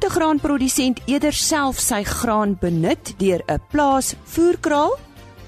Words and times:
moet 0.00 0.12
'n 0.12 0.20
graanprodusent 0.20 1.00
eerder 1.04 1.32
self 1.32 1.78
sy 1.78 2.02
graan 2.02 2.56
benut 2.60 3.14
deur 3.18 3.42
'n 3.46 3.60
plaas 3.70 4.14
voerkraal 4.24 4.98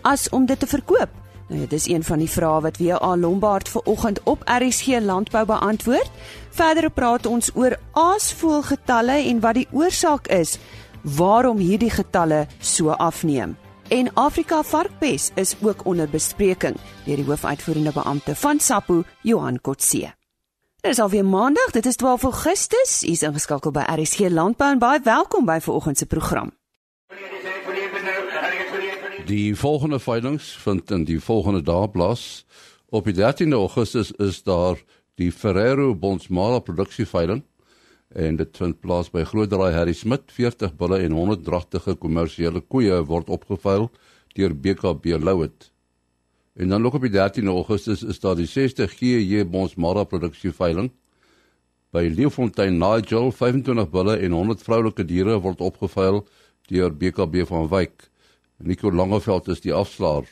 as 0.03 0.29
om 0.29 0.47
dit 0.47 0.59
te 0.59 0.67
verkoop? 0.67 1.09
Nou 1.49 1.61
ja, 1.61 1.67
dis 1.67 1.89
een 1.89 2.05
van 2.05 2.19
die 2.19 2.31
vrae 2.31 2.61
wat 2.61 2.79
WA 2.79 3.17
Lombard 3.17 3.69
vanoggend 3.69 4.23
op 4.23 4.43
RSG 4.45 4.87
Landbou 5.01 5.47
beantwoord. 5.47 6.11
Verder 6.51 6.91
praat 6.91 7.27
ons 7.27 7.51
oor 7.55 7.79
aasvoëlgetalle 7.93 9.25
en 9.25 9.41
wat 9.41 9.55
die 9.55 9.69
oorsaak 9.71 10.27
is 10.27 10.59
waarom 11.03 11.57
hierdie 11.57 11.91
getalle 11.91 12.47
so 12.59 12.91
afneem. 12.91 13.57
En 13.89 14.15
Afrika 14.15 14.63
varkpes 14.63 15.31
is 15.35 15.57
ook 15.61 15.85
onder 15.85 16.09
bespreking 16.09 16.77
deur 17.05 17.17
die 17.17 17.25
hoofuitvoerende 17.25 17.93
beampte 17.93 18.35
van 18.35 18.61
SAPO, 18.61 19.03
Johan 19.23 19.61
Kotse. 19.61 20.22
Dit 20.83 20.91
is 20.91 20.99
alweer 20.99 21.25
Maandag, 21.25 21.71
dit 21.71 21.87
is 21.87 21.97
12 21.97 22.23
Augustus. 22.23 23.03
U 23.07 23.11
is 23.15 23.21
ingeskakel 23.23 23.71
by 23.71 23.85
RSG 23.87 24.27
Landbou 24.35 24.73
en 24.75 24.81
baie 24.83 24.99
welkom 25.05 25.47
by 25.47 25.61
vanoggend 25.63 25.99
se 25.99 26.07
program. 26.11 26.51
Die 29.29 29.55
volgende 29.55 30.01
veilinge 30.03 30.43
vind 30.65 30.91
in 30.91 31.05
die 31.07 31.21
volgende 31.23 31.63
dae 31.63 31.87
plaas. 31.91 32.25
Op 32.91 33.07
die 33.07 33.15
13de 33.15 33.61
Augustus 33.61 34.11
is 34.19 34.43
daar 34.43 34.83
die 35.15 35.31
Ferrero 35.31 35.95
Bonsmara 35.95 36.59
produksieveiling 36.59 37.45
en 38.09 38.43
dit 38.43 38.57
vind 38.57 38.81
plaas 38.81 39.15
by 39.15 39.23
Grootdraai 39.23 39.71
Harry 39.79 39.95
Smit 39.95 40.35
40 40.35 40.75
bulle 40.75 40.99
en 40.99 41.15
100 41.15 41.45
dragtige 41.47 41.95
kommersiële 41.95 42.61
koeie 42.67 42.99
word 43.07 43.31
opgeveil 43.31 43.87
deur 44.35 44.59
BKB 44.67 45.15
Louet. 45.23 45.72
En 46.53 46.69
dan 46.69 46.83
nog 46.83 46.95
op 46.95 47.01
die 47.01 47.11
13de 47.11 47.49
Augustus 47.49 48.03
is 48.03 48.21
daar 48.21 48.37
die 48.37 48.47
60 48.47 48.93
GJ 48.99 49.47
Bonsmara 49.49 50.05
produksieveiling 50.05 50.91
by 51.93 52.11
Leeufontein 52.13 52.77
Nigel 52.79 53.33
25 53.33 53.89
bulle 53.91 54.17
en 54.17 54.33
100 54.33 54.63
vroulike 54.63 55.05
diere 55.05 55.39
word 55.41 55.61
opgeveil 55.61 56.23
deur 56.69 56.93
BKB 56.97 57.47
van 57.49 57.69
Wyk. 57.69 58.09
Nico 58.57 58.93
Langeveld 58.93 59.49
is 59.49 59.61
die 59.61 59.73
afslaer. 59.73 60.29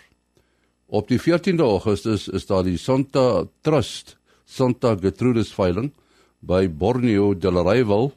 Op 0.86 1.08
die 1.08 1.20
14de 1.20 1.64
Augustus 1.64 2.28
is 2.28 2.46
daar 2.46 2.64
die 2.64 2.76
Santa 2.78 3.46
Trust 3.60 4.16
Santa 4.44 4.96
Gertrudis 5.00 5.52
veiling 5.54 5.92
by 6.40 6.66
Borneo 6.68 7.32
del 7.34 7.62
Reyval 7.64 8.12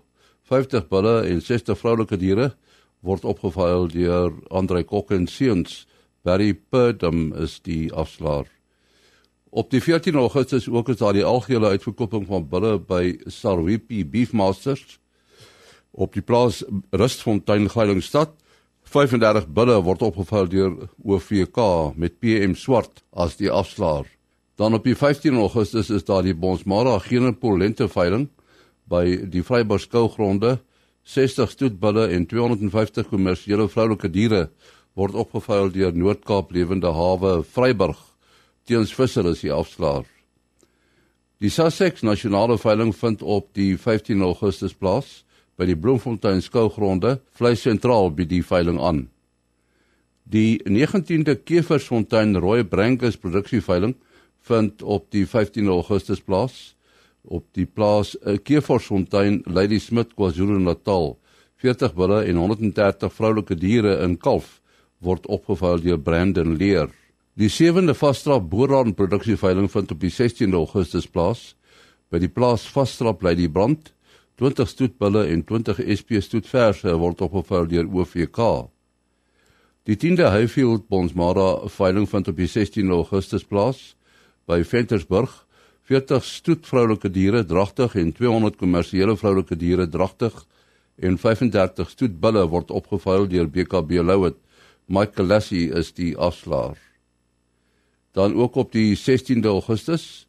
50 0.50 0.88
bulle 0.92 1.22
en 1.30 1.42
60 1.42 1.80
vroulike 1.80 2.20
diere 2.20 2.52
word 3.00 3.24
opgeveil 3.24 3.88
deur 3.92 4.32
Andre 4.52 4.84
Kok 4.84 5.12
en 5.12 5.28
Seuns. 5.28 5.84
Barry 6.24 6.54
Purdom 6.54 7.34
is 7.36 7.58
die 7.66 7.92
afslaer. 7.92 8.48
Op 9.52 9.70
die 9.70 9.82
14 9.84 10.16
Augustus 10.16 10.70
ook 10.70 10.90
is 10.90 11.02
daar 11.02 11.14
die 11.14 11.26
algehele 11.28 11.76
uitverkoping 11.76 12.24
van 12.30 12.48
bulle 12.50 12.78
by 12.80 13.18
Sarwipi 13.28 14.06
Beefmasters 14.08 14.98
op 15.92 16.16
die 16.16 16.24
plaas 16.24 16.64
Rustfontein 16.96 17.68
Geilingstad. 17.70 18.32
35 18.94 19.50
bulle 19.54 19.76
word 19.84 20.02
opgeveil 20.08 20.50
deur 20.50 20.74
OVK 21.04 21.60
met 22.00 22.18
PM 22.24 22.56
Swart 22.56 23.04
as 23.12 23.36
die 23.38 23.52
afslaer. 23.52 24.08
Dan 24.56 24.74
op 24.78 24.88
die 24.88 24.96
15 24.96 25.36
Augustus 25.36 25.92
is 25.92 26.06
daar 26.08 26.24
die 26.24 26.36
Bonsmara 26.36 26.98
Genepol 27.04 27.60
lente 27.60 27.90
veiling 27.90 28.30
by 28.90 29.04
die 29.28 29.44
Vryburg 29.44 29.84
skougronde. 29.84 30.62
60 31.04 31.52
stoetbulle 31.52 32.08
en 32.16 32.26
250 32.32 33.10
kommersiële 33.12 33.68
vroulike 33.68 34.08
diere 34.08 34.48
word 34.94 35.16
opgeveil 35.18 35.72
deur 35.74 35.94
Noord-Kaap 35.98 36.52
Lewende 36.54 36.92
Hawe 36.94 37.42
Vryburg. 37.44 37.98
Teens 38.70 38.94
visser 38.94 39.26
is 39.32 39.42
die 39.42 39.52
afslaer. 39.54 40.06
Die 41.42 41.50
Sussex 41.52 42.06
nasionale 42.06 42.60
veiling 42.62 42.94
vind 42.96 43.24
op 43.26 43.50
die 43.58 43.74
15 43.78 44.22
Augustus 44.24 44.76
plaas 44.78 45.24
by 45.58 45.66
die 45.68 45.78
Bloemfontein 45.78 46.40
skougronde, 46.42 47.18
vleis 47.36 47.66
sentraal 47.66 48.14
by 48.16 48.26
die 48.30 48.44
veiling 48.46 48.80
aan. 48.80 49.02
Die 50.24 50.62
19de 50.64 51.36
Keversfontein 51.44 52.38
Rooi 52.40 52.64
Brankus 52.64 53.18
produksieveiling 53.20 53.98
vind 54.48 54.82
op 54.84 55.10
die 55.12 55.26
15 55.28 55.68
Augustus 55.74 56.22
plaas 56.24 56.74
op 57.24 57.46
die 57.56 57.66
plaas 57.66 58.18
uh, 58.20 58.36
Keeforsfontein 58.36 59.42
Lady 59.48 59.80
Smith 59.80 60.12
KwaZulu-Natal 60.16 61.14
40 61.64 61.94
bulle 61.96 62.24
en 62.28 62.40
130 62.40 63.14
vroulike 63.16 63.56
diere 63.56 64.02
in 64.04 64.18
kalf 64.20 64.60
word 65.04 65.28
opgeveil 65.28 65.82
deur 65.84 66.00
Brandon 66.00 66.56
Leer. 66.58 66.90
Die 67.40 67.50
7de 67.50 67.96
Vasstrap 67.98 68.50
Boeraan 68.50 68.94
produksieveiling 68.94 69.70
vind 69.72 69.92
op 69.92 70.00
die 70.02 70.12
16 70.14 70.54
Augustus 70.54 71.08
plaas 71.10 71.54
by 72.14 72.22
die 72.22 72.30
plaas 72.30 72.66
Vasstrap 72.70 73.24
Lady 73.26 73.48
Brand 73.50 73.94
20 74.42 74.70
stoetbulle 74.70 75.28
en 75.30 75.44
20 75.46 75.82
SP 75.98 76.20
stoetverse 76.22 76.94
word 76.98 77.22
opgeveil 77.22 77.68
deur 77.70 77.90
OVK. 77.90 78.40
Die 79.86 79.98
10de 80.00 80.30
Highfield 80.32 80.88
Bonsmara 80.90 81.68
veiling 81.70 82.08
vind 82.10 82.30
op 82.32 82.38
die 82.40 82.48
16 82.48 82.92
Augustus 82.96 83.44
plaas 83.44 83.94
by 84.50 84.64
Ventersburg 84.64 85.34
40 85.90 86.24
stoet 86.24 86.68
vroulike 86.68 87.12
diere 87.12 87.44
dragtig 87.44 87.98
en 88.00 88.14
200 88.16 88.56
kommersiële 88.58 89.18
vroulike 89.20 89.58
diere 89.60 89.88
dragtig 89.92 90.38
en 91.04 91.18
35 91.20 91.90
stoet 91.92 92.16
bulle 92.22 92.46
word 92.48 92.72
opgeveil 92.72 93.28
deur 93.28 93.50
BKB 93.52 94.00
Louet. 94.00 94.38
Michael 94.86 95.28
Lassie 95.28 95.70
is 95.72 95.94
die 95.94 96.18
afslaer. 96.18 96.78
Dan 98.14 98.36
ook 98.36 98.56
op 98.56 98.72
die 98.72 98.96
16de 98.98 99.50
Augustus 99.50 100.28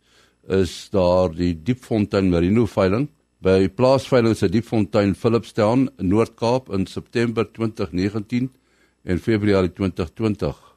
is 0.48 0.88
daar 0.91 1.32
die 1.34 1.54
Diepfontein 1.62 2.31
Merino 2.31 2.66
veiling 2.66 3.09
by 3.44 3.69
plaasveiling 3.69 4.37
se 4.37 4.48
Diepfontein 4.48 5.14
Philipstown 5.14 5.88
Noord-Kaap 5.97 6.70
in 6.72 6.87
September 6.87 7.44
2019 7.53 8.53
en 9.04 9.19
Februarie 9.20 9.72
2020 9.72 10.75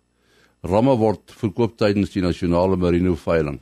ramme 0.67 0.97
word 0.97 1.31
verkoop 1.37 1.77
tydens 1.77 2.11
die 2.13 2.23
nasionale 2.23 2.77
merino 2.77 3.15
veiling. 3.15 3.59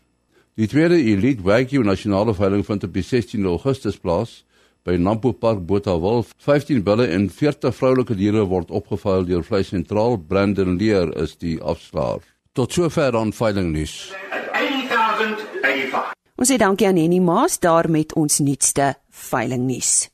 Die 0.55 0.67
tweede 0.71 0.95
Elite 0.95 1.43
Wagyu 1.43 1.83
nasionale 1.83 2.33
veiling 2.33 2.63
vind 2.65 2.85
op 2.87 2.93
die 2.95 3.03
16 3.03 3.45
Augustus 3.45 3.97
plaas 3.99 4.43
by 4.85 4.95
Nampo 5.01 5.33
Park 5.33 5.65
Botawil. 5.65 6.23
15 6.37 6.83
bulle 6.85 7.09
en 7.09 7.27
40 7.29 7.73
vroulike 7.75 8.15
diere 8.15 8.45
word 8.45 8.71
opgeveil 8.71 9.25
deur 9.25 9.43
Vleis 9.43 9.73
Sentraal. 9.73 10.19
Brandon 10.21 10.77
Leer 10.77 11.11
is 11.21 11.35
die 11.41 11.57
afslaer. 11.61 12.21
Tot 12.55 12.71
sover 12.71 13.17
aan 13.17 13.33
veiling 13.35 13.73
nuus. 13.73 14.13
Ons 16.35 16.51
sê 16.51 16.59
dankie 16.59 16.87
aan 16.87 16.99
Annie 16.99 17.23
Maas 17.23 17.57
daar 17.63 17.89
met 17.89 18.13
ons 18.19 18.41
nuutste 18.43 18.93
veiling 19.09 19.65
nuus. 19.65 20.09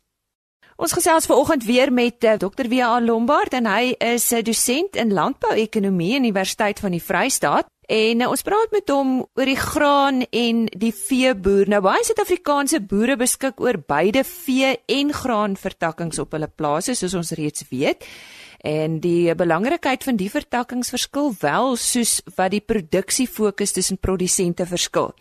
Ons 0.82 0.96
gesels 0.98 1.28
vanoggend 1.30 1.66
weer 1.68 1.92
met 1.94 2.24
uh, 2.26 2.38
Dr. 2.42 2.66
W.A. 2.70 2.96
Lombard 3.06 3.54
en 3.54 3.68
hy 3.70 3.94
is 4.02 4.32
'n 4.32 4.40
uh, 4.40 4.44
dosent 4.46 4.96
in 4.96 5.14
landbouekonomie 5.14 6.16
aan 6.16 6.26
die 6.26 6.32
Universiteit 6.32 6.80
van 6.80 6.92
die 6.92 7.04
Vrystaat. 7.04 7.70
En 7.90 8.22
uh, 8.22 8.30
ons 8.30 8.44
praat 8.46 8.72
met 8.72 8.90
hom 8.94 9.26
oor 9.36 9.50
die 9.50 9.58
graan 9.58 10.22
en 10.30 10.66
die 10.78 10.94
veeboer. 10.96 11.72
Nou 11.72 11.82
baie 11.82 12.04
Suid-Afrikaanse 12.06 12.82
boere 12.86 13.18
beskik 13.18 13.62
oor 13.62 13.80
beide 13.88 14.24
vee 14.28 14.76
en 14.86 15.14
graan 15.14 15.58
vertakkings 15.58 16.22
op 16.22 16.32
hulle 16.38 16.48
plase 16.48 16.96
soos 16.96 17.18
ons 17.18 17.34
reeds 17.40 17.66
weet. 17.70 18.06
En 18.62 19.00
die 19.02 19.34
belangrikheid 19.36 20.04
van 20.06 20.20
die 20.20 20.30
vertakkings 20.30 20.94
verskil 20.94 21.34
wel 21.42 21.76
soos 21.82 22.20
wat 22.38 22.54
die 22.54 22.62
produksie 22.62 23.26
fokus 23.28 23.74
tussen 23.74 23.98
produsente 23.98 24.66
verskil. 24.66 25.14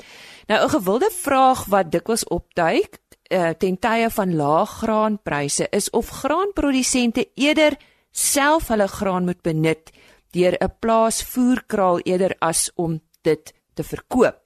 Nou 0.47 0.65
'n 0.65 0.75
gewilde 0.77 1.11
vraag 1.11 1.65
wat 1.65 1.93
dikwels 1.93 2.25
opduik 2.25 2.99
uh, 3.31 3.51
ten 3.59 3.79
tye 3.79 4.11
van 4.11 4.37
lae 4.37 4.67
graanpryse 4.67 5.67
is 5.71 5.91
of 5.91 6.09
graanprodusente 6.09 7.29
eerder 7.35 7.77
self 8.11 8.69
hulle 8.69 8.89
graan 8.89 9.25
moet 9.25 9.43
benut 9.43 9.91
deur 10.33 10.55
'n 10.59 10.75
plaasvoerkraal 10.81 12.01
eerder 12.01 12.35
as 12.39 12.71
om 12.75 13.01
dit 13.23 13.55
te 13.75 13.83
verkoop. 13.83 14.37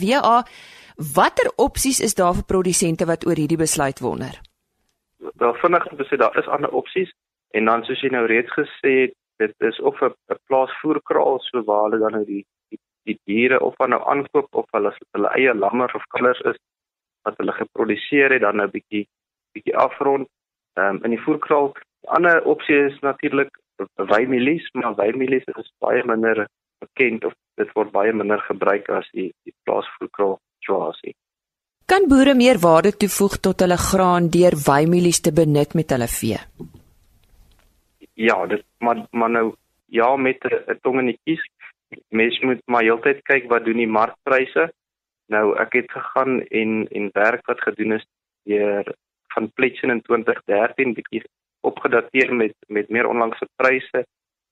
WA 0.00 0.44
watter 1.14 1.52
opsies 1.56 2.00
is 2.00 2.14
daar 2.14 2.34
vir 2.34 2.44
produsente 2.44 3.06
wat 3.06 3.26
oor 3.26 3.36
hierdie 3.36 3.64
besluit 3.66 4.00
wonder? 4.00 4.40
Wel 5.18 5.54
vinnig 5.54 5.86
om 5.90 5.96
te 5.96 6.04
sê 6.04 6.16
daar 6.16 6.38
is 6.38 6.46
ander 6.48 6.70
opsies 6.70 7.10
en 7.50 7.64
dan 7.64 7.84
soos 7.84 8.00
jy 8.00 8.10
nou 8.10 8.26
reeds 8.26 8.52
gesê 8.52 8.92
het 9.04 9.14
dit 9.38 9.54
is 9.70 9.80
of 9.80 10.00
'n 10.02 10.14
plaasvoerkraal 10.46 11.38
so 11.40 11.62
waar 11.64 11.82
hulle 11.82 11.98
dan 11.98 12.12
nou 12.12 12.24
die 12.24 12.44
die, 12.68 12.78
die 13.04 13.18
diere 13.24 13.60
of 13.60 13.74
dan 13.76 13.90
nou 13.90 14.02
aankoop 14.04 14.48
of 14.54 14.66
hulle 14.70 14.92
hulle 15.16 15.30
eie 15.38 15.54
lammers 15.54 15.94
of 15.94 16.04
kalvers 16.14 16.40
is 16.40 16.58
wat 17.22 17.36
hulle 17.36 17.52
geproduseer 17.52 18.32
het 18.32 18.40
dan 18.40 18.54
'n 18.54 18.56
nou 18.56 18.68
bietjie 18.68 19.08
bietjie 19.52 19.76
afrond. 19.76 20.28
Um, 20.74 21.00
in 21.04 21.10
die 21.10 21.22
voerkraal. 21.22 21.72
Ander 22.16 22.44
opsie 22.44 22.76
is 22.76 22.98
natuurlik 22.98 23.59
wynmielies, 24.10 24.66
maar 24.72 24.94
wynmielies 24.98 25.46
is 25.56 25.72
baie 25.78 26.02
minder 26.04 26.46
bekend 26.80 27.24
of 27.24 27.34
dit 27.60 27.72
word 27.76 27.92
baie 27.92 28.12
minder 28.12 28.40
gebruik 28.48 28.88
as 28.88 29.08
die 29.12 29.30
die 29.44 29.54
plaasvoerkraal 29.64 30.38
situasie. 30.60 31.14
Kan 31.86 32.08
boere 32.08 32.34
meer 32.38 32.60
waarde 32.62 32.92
toevoeg 32.96 33.38
tot 33.46 33.60
hulle 33.64 33.78
graan 33.90 34.28
deur 34.30 34.56
wynmielies 34.66 35.20
te 35.20 35.32
benut 35.32 35.74
met 35.74 35.90
hulle 35.90 36.08
vee? 36.08 36.38
Ja, 38.14 38.46
dit 38.46 38.64
maar 38.78 39.06
maar 39.10 39.30
nou 39.30 39.46
ja 39.86 40.16
met 40.16 40.44
'n 40.44 40.78
tong 40.82 40.98
in 40.98 41.12
die 41.12 41.20
kies. 41.24 41.42
Mens 42.08 42.40
moet 42.40 42.62
maar 42.66 42.82
heeltyd 42.82 43.22
kyk 43.22 43.48
wat 43.48 43.64
doen 43.64 43.76
die 43.76 43.94
markpryse 43.98 44.70
Nou 45.30 45.52
ek 45.62 45.76
het 45.78 45.92
gegaan 45.94 46.40
en 46.60 46.70
en 46.90 47.10
werk 47.14 47.46
wat 47.46 47.60
gedoen 47.62 47.92
is 47.98 48.06
deur 48.50 48.94
van 49.34 49.50
Pletsen 49.54 49.92
in 49.94 50.02
2013 50.02 50.94
bietjie 50.96 51.22
opgedateer 51.60 52.34
met 52.34 52.54
met 52.68 52.88
meer 52.88 53.08
onlangse 53.08 53.46
pryse 53.56 54.04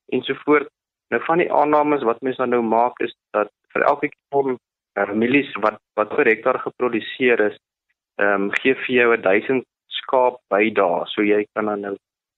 ensovoorts. 0.05 0.69
Nou 1.09 1.21
van 1.25 1.37
die 1.37 1.51
aannames 1.53 2.03
wat 2.03 2.21
mense 2.21 2.45
nou 2.45 2.61
maak 2.61 2.99
is 2.99 3.15
dat 3.31 3.49
vir 3.73 3.85
elke 3.91 4.09
ton 4.29 4.57
mielies 5.15 5.51
wat 5.63 5.79
wat 5.93 6.15
per 6.15 6.27
hektaar 6.27 6.59
geproduseer 6.59 7.39
is, 7.49 7.57
ehm 8.19 8.49
um, 8.49 8.51
gee 8.61 8.75
vir 8.75 8.95
jou 8.95 9.17
1000 9.17 9.65
skaap 10.01 10.39
by 10.49 10.69
dae. 10.69 11.05
So 11.13 11.23
jy 11.23 11.45
kan 11.53 11.65
dan 11.65 11.81
nou 11.81 11.95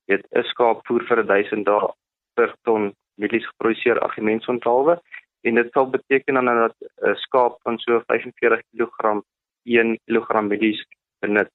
weet 0.07 0.25
'n 0.31 0.43
skaap 0.53 0.85
voer 0.87 1.03
vir 1.09 1.23
1000 1.23 1.65
dae 1.65 1.89
per 2.35 2.53
ton 2.63 2.93
mielies 3.15 3.47
geproduseer 3.47 3.99
argumentsontalwe 3.99 4.99
en 5.41 5.55
dit 5.55 5.71
sal 5.73 5.89
beteken 5.89 6.33
dan 6.33 6.45
dat 6.45 6.75
'n 6.81 7.15
skaap 7.15 7.57
van 7.63 7.77
so 7.77 8.01
45 8.07 8.61
kg 8.71 9.21
1 9.63 9.97
kg 10.05 10.41
mielies 10.41 10.85
benut. 11.19 11.49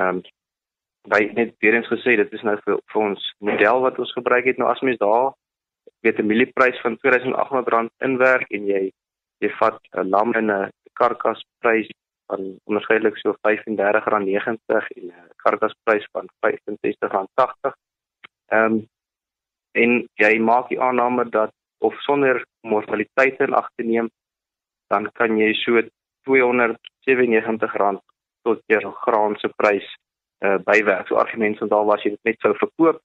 Ehm 0.00 0.16
um, 0.16 0.22
by 1.08 1.20
net 1.34 1.54
weer 1.60 1.74
eens 1.74 1.88
gesê 1.88 2.16
dit 2.16 2.32
is 2.32 2.42
nou 2.42 2.56
vir, 2.64 2.78
vir 2.92 3.02
ons 3.02 3.32
model 3.38 3.80
wat 3.86 3.98
ons 3.98 4.12
gebruik 4.12 4.44
het 4.44 4.58
nou 4.58 4.68
as 4.70 4.82
mens 4.84 4.98
daar 4.98 5.32
weet 6.04 6.18
'n 6.18 6.26
mielieprys 6.26 6.80
van 6.80 6.96
R2800 6.96 7.90
inwerk 8.04 8.50
en 8.50 8.66
jy 8.66 8.92
jy 9.40 9.50
vat 9.60 9.80
'n 9.96 10.10
lam 10.10 10.34
in 10.34 10.50
'n 10.50 10.70
karkasprys 10.92 11.88
van 12.28 12.58
onderskeidelik 12.64 13.16
so 13.16 13.34
R35.90 13.42 14.90
en 14.96 15.04
'n 15.04 15.12
karkasprys 15.36 16.06
van 16.12 16.26
R65.80. 16.46 17.72
Ehm 18.52 18.64
um, 18.64 18.88
en 19.72 20.08
jy 20.18 20.38
maak 20.38 20.68
die 20.68 20.80
aanname 20.80 21.24
dat 21.30 21.52
of 21.78 21.94
sonder 22.02 22.44
mortaliteite 22.60 23.44
in 23.44 23.54
ag 23.54 23.68
te 23.76 23.82
neem 23.82 24.10
dan 24.90 25.10
kan 25.12 25.38
jy 25.38 25.52
so 25.54 25.82
R297 26.28 27.98
tot 28.42 28.62
jou 28.66 28.92
graan 29.04 29.36
se 29.38 29.48
prys 29.56 29.96
uh, 30.44 30.58
bywerk. 30.64 31.08
So 31.08 31.14
argument 31.14 31.58
van 31.58 31.68
daar 31.68 31.84
was 31.84 32.02
jy 32.02 32.14
dit 32.16 32.30
net 32.30 32.40
sou 32.40 32.54
verkoop, 32.58 33.00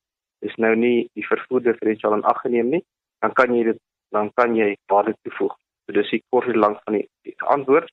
is 0.46 0.56
nou 0.62 0.76
nie 0.76 1.08
die 1.14 1.26
vervoer 1.28 1.64
diferensiaal 1.66 2.18
in 2.18 2.28
ag 2.30 2.42
geneem 2.44 2.72
nie, 2.76 2.84
dan 3.24 3.34
kan 3.34 3.54
jy 3.56 3.64
dit 3.72 3.82
dan 4.16 4.32
kan 4.40 4.56
jy 4.56 4.76
waarde 4.92 5.16
toevoeg. 5.26 5.56
So 5.86 5.96
dis 5.98 6.12
die 6.14 6.24
kort 6.30 6.48
en 6.48 6.60
lank 6.62 6.80
van 6.86 7.00
die, 7.00 7.08
die 7.28 7.36
antwoord. 7.56 7.90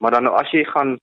Maar 0.00 0.16
dan 0.16 0.28
nou 0.28 0.34
as 0.38 0.50
jy 0.54 0.64
gaan 0.72 0.96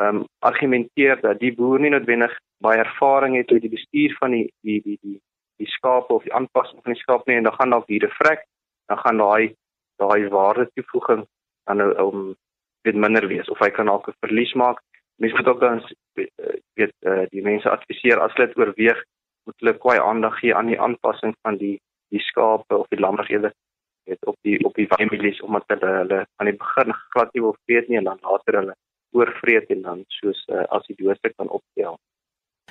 ehm 0.00 0.22
um, 0.22 0.24
argumenteer 0.42 1.20
dat 1.22 1.38
die 1.38 1.52
boer 1.54 1.78
nie 1.80 1.90
noodwendig 1.94 2.32
baie 2.64 2.80
ervaring 2.82 3.36
het 3.36 3.50
met 3.54 3.62
die 3.62 3.70
bestuur 3.70 4.16
van 4.18 4.32
die 4.34 4.46
die 4.66 4.80
die 4.82 4.98
die 5.02 5.20
die 5.62 5.68
skape 5.70 6.14
of 6.14 6.24
die 6.26 6.34
aanpassing 6.34 6.80
van 6.82 6.96
die 6.96 7.02
skaap 7.02 7.26
nie 7.26 7.36
en 7.38 7.46
dan 7.46 7.54
gaan 7.54 7.70
dalk 7.70 7.86
hierde 7.86 8.10
vrek, 8.18 8.42
dan 8.90 8.98
gaan 8.98 9.20
daai 9.22 9.54
daai 10.02 10.28
waarde 10.28 10.66
toevoeging 10.74 11.22
dan 11.68 11.76
nou 11.76 11.90
om 12.06 12.16
um, 12.22 12.32
dit 12.84 12.96
minder 13.04 13.28
wees 13.28 13.48
of 13.48 13.60
hy 13.62 13.70
kan 13.70 13.86
dalk 13.86 14.08
'n 14.08 14.18
verlies 14.26 14.54
maak. 14.54 14.82
Mense 15.22 15.36
moet 15.36 15.48
ook 15.48 15.60
dan 15.60 15.82
weet 16.74 16.94
uh, 17.00 17.26
die 17.30 17.42
mense 17.42 17.70
adviseer 17.70 18.20
as 18.20 18.32
hulle 18.34 18.48
dit 18.50 18.58
oorweeg, 18.58 19.02
moet 19.46 19.60
hulle 19.62 19.76
kwai 19.78 19.98
aandag 19.98 20.38
gee 20.40 20.54
aan 20.54 20.70
die 20.72 20.80
aanpassing 20.80 21.36
van 21.42 21.58
die 21.60 21.76
die 22.14 22.22
skape 22.22 22.76
of 22.76 22.88
die 22.92 23.00
lammerhede 23.00 23.52
weet 24.04 24.26
op 24.30 24.36
die 24.46 24.58
op 24.64 24.74
die 24.74 24.88
weimelies 24.90 25.40
omdat 25.40 25.64
hulle 25.72 25.92
hulle 26.00 26.18
aan 26.36 26.50
die 26.50 26.58
begin 26.60 26.92
glad 27.14 27.32
nie 27.34 27.44
wil 27.46 27.56
vreet 27.64 27.88
nie 27.88 27.98
en 28.00 28.10
dan 28.10 28.20
later 28.22 28.58
hulle 28.60 28.76
oorvreet 29.14 29.70
en 29.70 29.82
dan 29.82 30.04
soos 30.18 30.42
uh, 30.50 30.64
as 30.76 30.86
die 30.90 30.96
dose 30.98 31.32
kan 31.36 31.48
optel. 31.48 31.98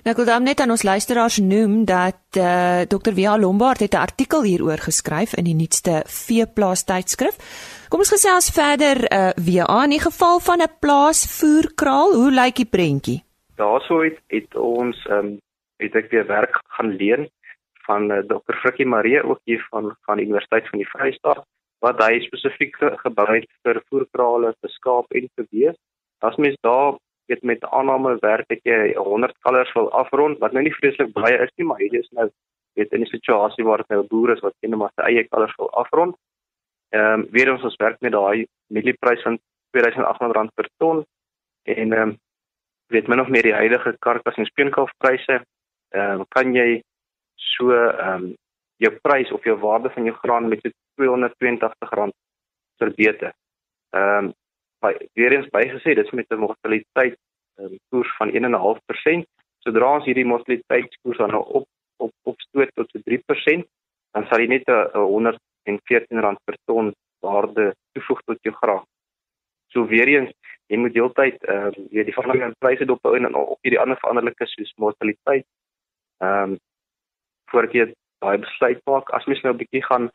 Nou 0.03 0.11
ek 0.11 0.19
wil 0.19 0.27
dan 0.27 0.43
net 0.43 0.59
aan 0.59 0.73
ons 0.73 0.81
luisteraars 0.83 1.37
noem 1.39 1.85
dat 1.87 2.35
uh, 2.35 2.43
eh, 2.43 2.87
Dr. 2.91 3.13
Via 3.15 3.37
Lombard 3.39 3.79
het 3.79 3.93
'n 3.95 4.03
artikel 4.03 4.43
hieroor 4.43 4.81
geskryf 4.83 5.31
in 5.39 5.45
die 5.47 5.55
nuutste 5.55 6.03
Veeplaas 6.05 6.83
tydskrif. 6.83 7.35
Kom 7.89 8.03
ons 8.03 8.11
gesels 8.11 8.51
verder 8.51 8.97
uh, 9.07 9.31
via 9.47 9.63
in 9.83 9.95
die 9.95 10.03
geval 10.03 10.39
van 10.39 10.59
'n 10.59 10.75
plaasvoerkraal, 10.79 12.13
hoe 12.19 12.31
lyk 12.31 12.55
die 12.55 12.71
prentjie? 12.75 13.23
Daarsou 13.55 14.03
het, 14.03 14.19
het 14.27 14.55
ons 14.55 15.05
ehm 15.05 15.25
um, 15.25 15.39
het 15.79 15.95
ek 15.95 16.11
weer 16.11 16.27
werk 16.27 16.59
gaan 16.75 16.91
leen 16.95 17.29
van 17.87 18.11
uh, 18.11 18.17
Dr. 18.27 18.55
Frikkie 18.59 18.85
Marie 18.85 19.23
ook 19.23 19.39
hier 19.43 19.67
van 19.71 19.95
van 20.05 20.17
die 20.17 20.25
Universiteit 20.25 20.67
van 20.69 20.79
die 20.79 20.89
Vrystaat 20.89 21.45
wat 21.79 22.03
hy 22.03 22.19
spesifiek 22.19 22.75
gebou 23.05 23.29
het 23.35 23.47
vir 23.63 23.83
voerkrale 23.87 24.53
vir 24.59 24.69
skaap 24.69 25.05
en 25.15 25.27
vir 25.35 25.47
bees. 25.51 25.77
As 26.19 26.35
mens 26.35 26.57
daar 26.61 26.99
weet 27.25 27.43
met 27.43 27.63
aanname 27.63 28.17
werk 28.21 28.47
dat 28.47 28.59
jy 28.63 28.93
100 28.95 29.37
kalvers 29.39 29.73
wil 29.73 29.91
afrond 29.91 30.39
wat 30.39 30.51
nou 30.51 30.63
nie 30.63 30.73
vreeslik 30.73 31.13
baie 31.13 31.37
is 31.37 31.51
nie, 31.55 31.67
maar 31.67 31.79
hier 31.79 31.99
is 31.99 32.09
nou 32.11 32.29
weet 32.73 32.91
in 32.91 33.01
'n 33.01 33.05
situasie 33.05 33.63
waar 33.63 33.77
dit 33.77 33.89
nou 33.89 34.01
'n 34.03 34.07
boer 34.07 34.33
is 34.35 34.39
wat 34.39 34.53
net 34.59 34.75
maar 34.75 34.91
sy 34.95 35.01
eie 35.01 35.27
kalvers 35.27 35.55
wil 35.57 35.71
afrond. 35.71 36.15
Ehm 36.89 37.19
um, 37.19 37.27
weer 37.31 37.51
ons 37.51 37.63
ons 37.63 37.75
werk 37.75 38.01
met 38.01 38.11
daai 38.11 38.45
mielieprys 38.67 39.21
van 39.21 39.39
R2800 39.77 40.53
per 40.55 40.69
ton 40.77 41.05
en 41.63 41.93
ehm 41.93 42.01
um, 42.01 42.17
weet 42.87 43.07
min 43.07 43.19
of 43.19 43.27
meer 43.27 43.43
die 43.43 43.53
huidige 43.53 43.95
karkas 43.99 44.35
en 44.37 44.45
speenkalfpryse 44.45 45.41
ehm 45.89 46.19
um, 46.19 46.25
kan 46.29 46.53
jy 46.53 46.81
so 47.35 47.71
ehm 47.71 48.23
um, 48.23 48.35
jou 48.77 48.91
prys 49.01 49.31
of 49.31 49.43
jou 49.43 49.57
waarde 49.59 49.89
van 49.89 50.03
jou 50.03 50.15
graan 50.15 50.47
met 50.49 50.67
R282 50.67 52.11
verbeter. 52.77 53.33
Ehm 53.89 54.25
um, 54.25 54.33
by 54.83 54.93
weer 55.17 55.35
eens 55.35 55.49
bygesê 55.55 55.95
dis 55.95 56.11
met 56.11 56.27
'n 56.29 56.43
mortaliteit 56.45 57.17
um, 57.59 57.77
koers 57.89 58.11
van 58.17 58.29
1.5%. 58.31 59.25
Sodra 59.63 59.93
ons 59.95 60.05
hierdie 60.05 60.25
mortaliteitskoers 60.27 61.17
dan 61.17 61.31
nou 61.35 61.43
op 61.59 61.67
op 62.03 62.11
opstoot 62.23 62.69
tot 62.75 62.89
so 62.91 62.99
3%, 62.99 63.63
dan 64.11 64.25
sal 64.27 64.41
jy 64.41 64.47
net 64.47 64.67
'n 64.67 64.87
R114 65.07 66.37
per 66.45 66.57
ton 66.65 66.93
waarde 67.19 67.75
toevoeg 67.93 68.21
tot 68.25 68.37
jou 68.41 68.55
graan. 68.55 68.85
So 69.71 69.85
weer 69.87 70.07
eens, 70.07 70.31
jy 70.67 70.77
moet 70.77 70.93
heeltyd 70.93 71.43
ehm 71.43 71.65
um, 71.67 71.87
weet 71.91 72.05
die 72.09 72.15
veranderinge 72.15 72.51
in 72.51 72.61
pryse 72.63 72.85
dop 72.85 73.03
hou 73.03 73.15
en 73.15 73.35
op 73.35 73.59
hierdie 73.61 73.79
ander 73.79 73.99
veranderlike 74.01 74.45
soos 74.45 74.73
mortaliteit 74.83 75.45
ehm 76.23 76.53
um, 76.53 76.57
voordat 77.51 77.73
jy 77.77 77.85
daai 78.23 78.37
besluit 78.45 78.79
maak 78.89 79.09
as 79.17 79.25
mens 79.29 79.41
nou 79.43 79.53
'n 79.53 79.61
bietjie 79.61 79.83
gaan 79.89 80.09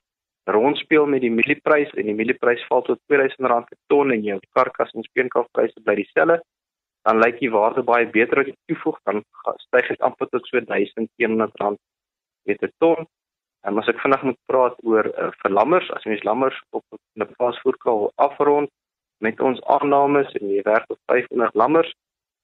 rondspeel 0.54 1.06
met 1.06 1.20
die 1.24 1.32
mielieprys 1.32 1.90
en 2.00 2.08
die 2.08 2.16
mielieprys 2.16 2.62
val 2.70 2.82
tot 2.86 3.00
R2000 3.12 3.68
per 3.68 3.78
ton 3.92 4.12
en 4.14 4.24
jou 4.24 4.38
karkas 4.56 4.94
en 4.94 5.06
speenkalfpryse 5.06 5.82
bly 5.84 5.98
dieselfde, 6.00 6.38
dan 7.08 7.20
lyk 7.22 7.38
die 7.40 7.52
waarde 7.52 7.84
baie 7.84 8.08
beter 8.16 8.42
as 8.42 8.50
jy 8.50 8.56
toevoeg 8.70 8.98
dan 9.08 9.22
styg 9.66 9.92
dit 9.92 10.02
amper 10.08 10.28
tot 10.32 10.48
so 10.48 10.60
R1100 10.60 11.78
per 12.58 12.72
ton. 12.82 13.06
En 13.66 13.78
as 13.80 13.88
ek 13.90 14.00
vinnig 14.00 14.22
moet 14.24 14.38
praat 14.48 14.76
oor 14.86 15.08
uh, 15.10 15.30
vir 15.42 15.52
lammers, 15.52 15.88
as 15.96 16.04
mens 16.08 16.24
lammers 16.24 16.58
op 16.70 16.84
'n 16.94 17.26
plaasvoerkraal 17.36 18.12
afrond 18.16 18.70
met 19.20 19.40
ons 19.40 19.60
aannames 19.76 20.30
en 20.40 20.48
jy 20.48 20.62
werk 20.62 20.86
op 20.88 20.98
500 21.12 21.54
lammers, 21.54 21.90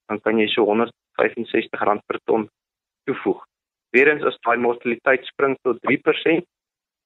dan 0.09 0.21
kan 0.21 0.39
jy 0.39 0.49
so 0.53 0.67
R165 0.67 2.03
per 2.07 2.19
ton 2.25 2.49
toevoeg. 3.07 3.41
Weerens 3.95 4.25
as 4.25 4.39
daai 4.43 4.59
mortaliteit 4.59 5.25
spring 5.25 5.57
tot 5.63 5.79
3%, 5.87 6.45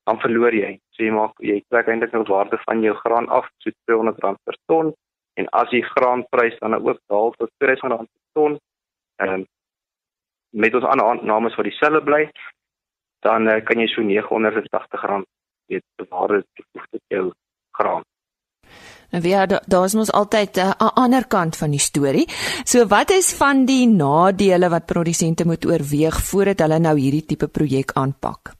dan 0.08 0.20
verloor 0.24 0.54
jy. 0.56 0.72
So 0.96 1.04
jy 1.04 1.12
maak 1.12 1.36
jy 1.44 1.60
trek 1.68 1.90
eintlik 1.92 2.14
nou 2.16 2.24
waarde 2.30 2.58
van 2.64 2.82
jou 2.84 2.94
graan 3.02 3.28
af 3.28 3.48
so 3.62 3.70
R200 3.70 4.40
per 4.48 4.56
ton 4.70 4.94
en 5.38 5.48
as 5.60 5.70
die 5.70 5.84
graanprys 5.92 6.56
dan 6.62 6.74
nou 6.74 6.82
ook 6.88 7.00
daal 7.12 7.34
tot 7.38 7.50
R300 7.62 8.08
per 8.08 8.26
ton, 8.38 8.58
ehm 9.22 9.34
um, 9.40 9.46
met 10.50 10.74
ons 10.74 10.86
ander 10.88 11.04
aannames 11.04 11.56
wat 11.58 11.66
dieselfde 11.68 12.00
bly, 12.06 12.22
dan 13.26 13.50
uh, 13.52 13.58
kan 13.68 13.82
jy 13.82 13.88
so 13.92 14.00
R980 14.00 15.26
weet 15.68 15.84
bewaar 16.00 16.40
toevoeg 16.56 16.86
tot 16.94 17.02
jou 17.12 17.24
graan. 17.76 18.06
En 19.12 19.22
wie 19.24 19.34
daar 19.36 19.60
da 19.68 19.82
is 19.84 19.94
mos 19.94 20.12
altyd 20.12 20.56
'n 20.56 20.72
uh, 20.72 20.90
ander 21.04 21.26
kant 21.26 21.56
van 21.56 21.70
die 21.70 21.84
storie. 21.90 22.26
So 22.64 22.86
wat 22.86 23.10
is 23.10 23.34
van 23.36 23.64
die 23.64 23.86
nadele 23.86 24.68
wat 24.68 24.86
produsente 24.86 25.44
moet 25.44 25.66
oorweeg 25.66 26.16
voordat 26.30 26.58
hulle 26.64 26.78
nou 26.78 26.96
hierdie 26.98 27.26
tipe 27.26 27.48
projek 27.48 27.92
aanpak? 27.92 28.57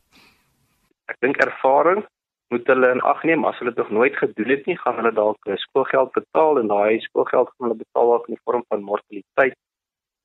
Ek 1.12 1.20
dink 1.24 1.40
ervaring 1.44 2.04
moet 2.52 2.66
hulle 2.72 2.90
in 2.94 3.02
ag 3.04 3.22
neem. 3.28 3.44
As 3.44 3.58
hulle 3.60 3.72
dit 3.74 3.82
nog 3.84 3.90
nooit 3.90 4.16
gedoen 4.16 4.52
het 4.54 4.66
nie 4.66 4.76
gaan 4.80 4.96
hulle 5.00 5.12
dalk 5.12 5.50
skoolgeld 5.64 6.12
betaal 6.16 6.60
en 6.60 6.70
daai 6.72 7.00
skoolgeld 7.04 7.50
gaan 7.50 7.68
hulle 7.68 7.82
betaal 7.82 8.14
in 8.18 8.34
die 8.36 8.44
vorm 8.44 8.64
van 8.68 8.86
mortaliteit 8.90 9.56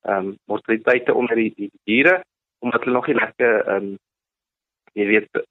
ehm 0.04 0.28
um, 0.28 0.38
mortaliteite 0.52 1.14
onder 1.14 1.36
die, 1.36 1.54
die 1.56 1.72
diere 1.84 2.24
omdat 2.60 2.84
hulle 2.84 2.96
nog 2.96 3.08
nie 3.08 3.20
lekker 3.20 3.54
ehm 3.68 3.76
um, 3.76 3.98
jy 4.94 5.06
weet 5.10 5.44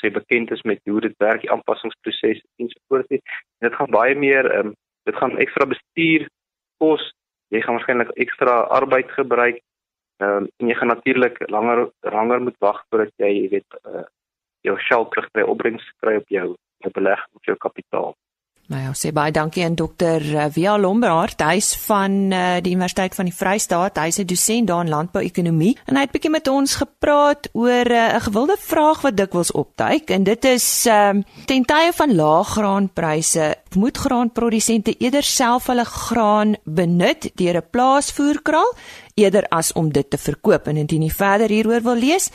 sê 0.00 0.10
bekend 0.12 0.50
is 0.50 0.62
met 0.68 0.80
hoe 0.84 1.00
dit 1.00 1.14
werk 1.18 1.42
die 1.44 1.50
aanpassingsproses 1.50 2.42
en 2.58 2.68
so 2.68 2.82
voort 2.88 3.08
nie. 3.10 3.20
Dit 3.64 3.74
gaan 3.74 3.90
baie 3.94 4.14
meer 4.14 4.50
ehm 4.50 4.72
um, 4.72 4.76
dit 5.08 5.16
gaan 5.16 5.38
ekstra 5.38 5.66
bestuur 5.66 6.28
kos 6.82 7.02
jy 7.54 7.62
gaan 7.64 7.78
waarskynlik 7.78 8.10
ekstra 8.24 8.60
arbeid 8.78 9.10
gebruik 9.18 9.60
ehm 10.22 10.44
um, 10.44 10.48
en 10.58 10.70
jy 10.70 10.78
gaan 10.78 10.94
natuurlik 10.94 11.38
langer 11.50 11.86
langer 12.16 12.42
moet 12.46 12.58
wag 12.66 12.82
voordat 12.88 13.12
jy 13.24 13.30
jy 13.36 13.48
weet 13.56 13.78
uh, 13.82 14.06
jou 14.60 14.76
geld 14.88 15.10
terug 15.10 15.30
by 15.32 15.42
opbrengs 15.42 15.92
kry 16.00 16.16
op 16.16 16.28
jou 16.28 16.56
jou 16.80 16.92
beleg 16.96 17.20
of 17.36 17.44
jou 17.44 17.56
kapitaal. 17.56 18.14
Nou 18.70 18.78
ja, 18.78 18.92
sê 18.94 19.10
baie 19.10 19.32
dankie 19.34 19.64
aan 19.66 19.74
dokter 19.74 20.22
eh, 20.22 20.44
Via 20.54 20.76
Lombard, 20.78 21.40
hy's 21.42 21.72
van 21.88 22.12
uh, 22.30 22.60
die 22.62 22.76
Universiteit 22.76 23.16
van 23.18 23.26
die 23.26 23.34
Vrystaat. 23.34 23.98
Hy's 23.98 24.20
'n 24.22 24.28
dosent 24.30 24.68
daar 24.68 24.84
in 24.84 24.92
landbouekonomie 24.92 25.74
en 25.90 25.96
hy 25.98 26.04
het 26.06 26.12
bietjie 26.14 26.30
met 26.30 26.46
ons 26.46 26.76
gepraat 26.78 27.48
oor 27.52 27.90
eh, 27.90 28.14
'n 28.14 28.14
uh, 28.14 28.22
gewilde 28.22 28.56
vraag 28.60 29.02
wat 29.02 29.16
dikwels 29.16 29.50
opduik 29.50 30.10
en 30.14 30.22
dit 30.22 30.44
is 30.44 30.86
um, 30.86 31.24
ten 31.50 31.64
tye 31.64 31.90
van 31.92 32.14
lae 32.14 32.44
graanpryse, 32.44 33.56
moet 33.74 33.98
graanprodusente 33.98 34.94
eerder 35.02 35.22
self 35.22 35.66
hulle 35.66 35.84
graan 35.84 36.54
benut 36.64 37.30
deur 37.34 37.56
'n 37.56 37.70
plaasvoerkraal 37.70 38.70
eerder 39.14 39.44
as 39.50 39.72
om 39.72 39.90
dit 39.90 40.10
te 40.10 40.18
verkoop 40.18 40.66
en 40.66 40.76
indien 40.76 41.02
jy 41.02 41.10
verder 41.10 41.48
hieroor 41.48 41.82
wil 41.82 41.98
lees, 41.98 42.30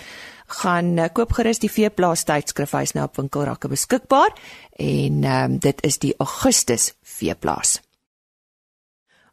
gaan 0.46 0.98
uh, 0.98 1.10
koop 1.14 1.34
gerus 1.34 1.60
die 1.60 1.72
Veeplaas 1.72 2.24
tydskrif 2.24 2.72
hy's 2.78 2.94
nou 2.94 3.06
op 3.06 3.18
winkelrakke 3.18 3.68
beskikbaar 3.72 4.34
en 4.78 5.24
um, 5.24 5.58
dit 5.60 5.82
is 5.82 5.98
die 6.00 6.14
Augustus 6.18 6.94
Veeplaas. 7.02 7.80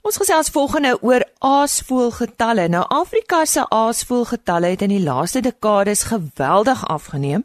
Ons 0.02 0.18
gesels 0.18 0.50
volgende 0.50 0.96
oor 1.06 1.22
aasvoëlgetalle. 1.46 2.64
Nou 2.74 2.82
Afrika 2.90 3.44
se 3.46 3.62
aasvoëlgetalle 3.62 4.72
het 4.72 4.82
in 4.82 4.96
die 4.96 5.04
laaste 5.04 5.40
dekades 5.40 6.08
geweldig 6.10 6.82
afgeneem. 6.90 7.44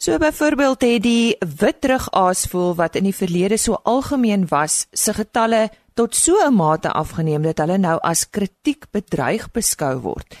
So 0.00 0.16
byvoorbeeld 0.18 0.82
het 0.82 1.02
die 1.04 1.36
witrug-aasvoël 1.60 2.74
wat 2.80 2.96
in 2.96 3.04
die 3.10 3.14
verlede 3.14 3.58
so 3.60 3.76
algemeen 3.84 4.48
was, 4.48 4.86
se 4.92 5.12
getalle 5.14 5.68
tot 5.94 6.16
so 6.16 6.32
'n 6.46 6.54
mate 6.54 6.92
afgeneem 6.92 7.42
dat 7.42 7.58
hulle 7.58 7.78
nou 7.78 7.98
as 8.02 8.30
kritiek 8.30 8.86
bedreig 8.90 9.50
beskou 9.52 10.00
word. 10.00 10.34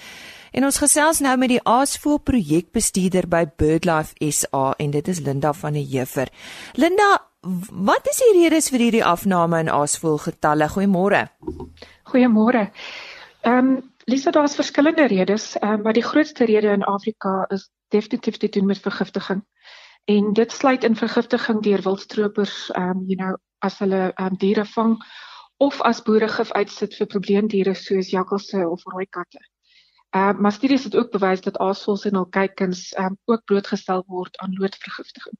En 0.52 0.64
ons 0.68 0.78
gesels 0.78 1.22
nou 1.24 1.32
met 1.40 1.48
die 1.48 1.60
Aasvoël 1.64 2.18
projekbestuurder 2.28 3.24
by 3.28 3.46
BirdLife 3.56 4.32
SA 4.36 4.74
en 4.76 4.90
dit 4.92 5.06
is 5.08 5.20
Linda 5.24 5.52
van 5.56 5.78
der 5.78 5.86
Heever. 5.88 6.28
Linda, 6.76 7.06
wat 7.88 8.08
is 8.10 8.20
die 8.20 8.34
redes 8.36 8.68
vir 8.70 8.84
hierdie 8.84 9.04
afname 9.04 9.62
in 9.64 9.70
aasvoël 9.72 10.20
getalle? 10.20 10.68
Goeiemôre. 10.74 11.24
Goeiemôre. 12.12 12.68
Ehm 13.42 13.72
um, 13.72 13.80
Lisa, 14.04 14.32
daar's 14.34 14.58
verskillende 14.58 15.06
redes, 15.06 15.54
um, 15.62 15.82
maar 15.82 15.94
die 15.94 16.02
grootste 16.02 16.44
rede 16.44 16.72
in 16.74 16.82
Afrika 16.82 17.44
is 17.54 17.68
definitief 17.94 18.36
te 18.36 18.48
doen 18.48 18.66
met 18.66 18.78
vergiftiging. 18.82 19.44
En 20.04 20.32
dit 20.32 20.52
sluit 20.52 20.84
in 20.84 20.96
vergiftiging 20.96 21.62
deur 21.62 21.82
wildstropers, 21.82 22.70
ehm 22.70 22.90
um, 22.90 23.04
you 23.06 23.16
know, 23.16 23.36
as 23.58 23.78
hulle 23.78 24.10
ehm 24.14 24.26
um, 24.26 24.36
diere 24.38 24.64
vang 24.64 24.98
of 25.56 25.80
as 25.80 26.02
boere 26.02 26.28
gif 26.28 26.52
uitsit 26.52 26.94
vir 26.98 27.06
probleemdiere 27.06 27.74
soos 27.74 28.10
jakkalse 28.10 28.68
of 28.68 28.82
rooi 28.92 29.06
katte. 29.06 29.40
Uh 30.16 30.32
maar 30.38 30.52
studies 30.52 30.84
het 30.84 30.96
ook 30.96 31.10
bewys 31.10 31.40
dat 31.40 31.58
aasvoëls 31.58 32.04
en 32.04 32.14
hul 32.20 32.26
kuikens 32.26 32.92
um 32.98 33.16
ook 33.24 33.44
blootgestel 33.44 34.04
word 34.06 34.36
aan 34.36 34.56
loodvergiftiging. 34.60 35.38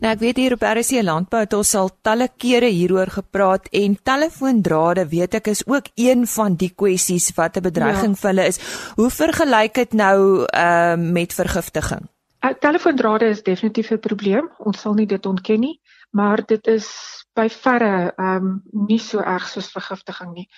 Nou 0.00 0.12
ek 0.14 0.22
weet 0.22 0.38
hier 0.40 0.54
op 0.56 0.62
RC 0.64 1.02
Landbou 1.04 1.42
het 1.42 1.52
ons 1.56 1.74
al 1.76 1.90
talle 2.06 2.28
kere 2.44 2.70
hieroor 2.72 3.10
gepraat 3.12 3.68
en 3.82 3.98
telefoondrade 4.02 5.04
weet 5.10 5.34
ek 5.40 5.50
is 5.52 5.64
ook 5.66 5.90
een 5.94 6.26
van 6.26 6.56
die 6.56 6.70
kwessies 6.70 7.32
wat 7.36 7.56
'n 7.56 7.66
bedreiging 7.68 8.14
ja. 8.14 8.20
vir 8.20 8.30
hulle 8.30 8.46
is. 8.46 8.60
Hoe 8.96 9.10
vergelyk 9.10 9.74
dit 9.74 9.92
nou 9.92 10.46
ehm 10.46 11.00
uh, 11.00 11.12
met 11.12 11.34
vergiftiging? 11.34 12.08
Uh, 12.44 12.50
telefoondrade 12.58 13.28
is 13.28 13.42
definitief 13.42 13.90
'n 13.90 13.98
probleem. 13.98 14.50
Ons 14.58 14.80
sal 14.80 14.94
nie 14.94 15.06
dit 15.06 15.26
ontken 15.26 15.60
nie, 15.60 15.80
maar 16.10 16.46
dit 16.46 16.66
is 16.66 16.88
by 17.34 17.48
verre 17.48 18.12
ehm 18.16 18.46
um, 18.46 18.62
nie 18.72 18.98
so 18.98 19.18
erg 19.20 19.48
soos 19.48 19.70
vergiftiging 19.70 20.32
nie. 20.32 20.48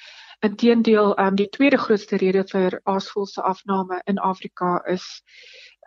Inteendeel, 0.41 1.15
ehm 1.15 1.27
um, 1.27 1.35
die 1.35 1.49
tweede 1.49 1.79
grootste 1.79 2.17
rede 2.17 2.45
vir 2.51 2.81
aasvoël 2.85 3.27
se 3.27 3.43
afname 3.43 4.01
in 4.05 4.19
Afrika 4.19 4.83
is 4.87 5.23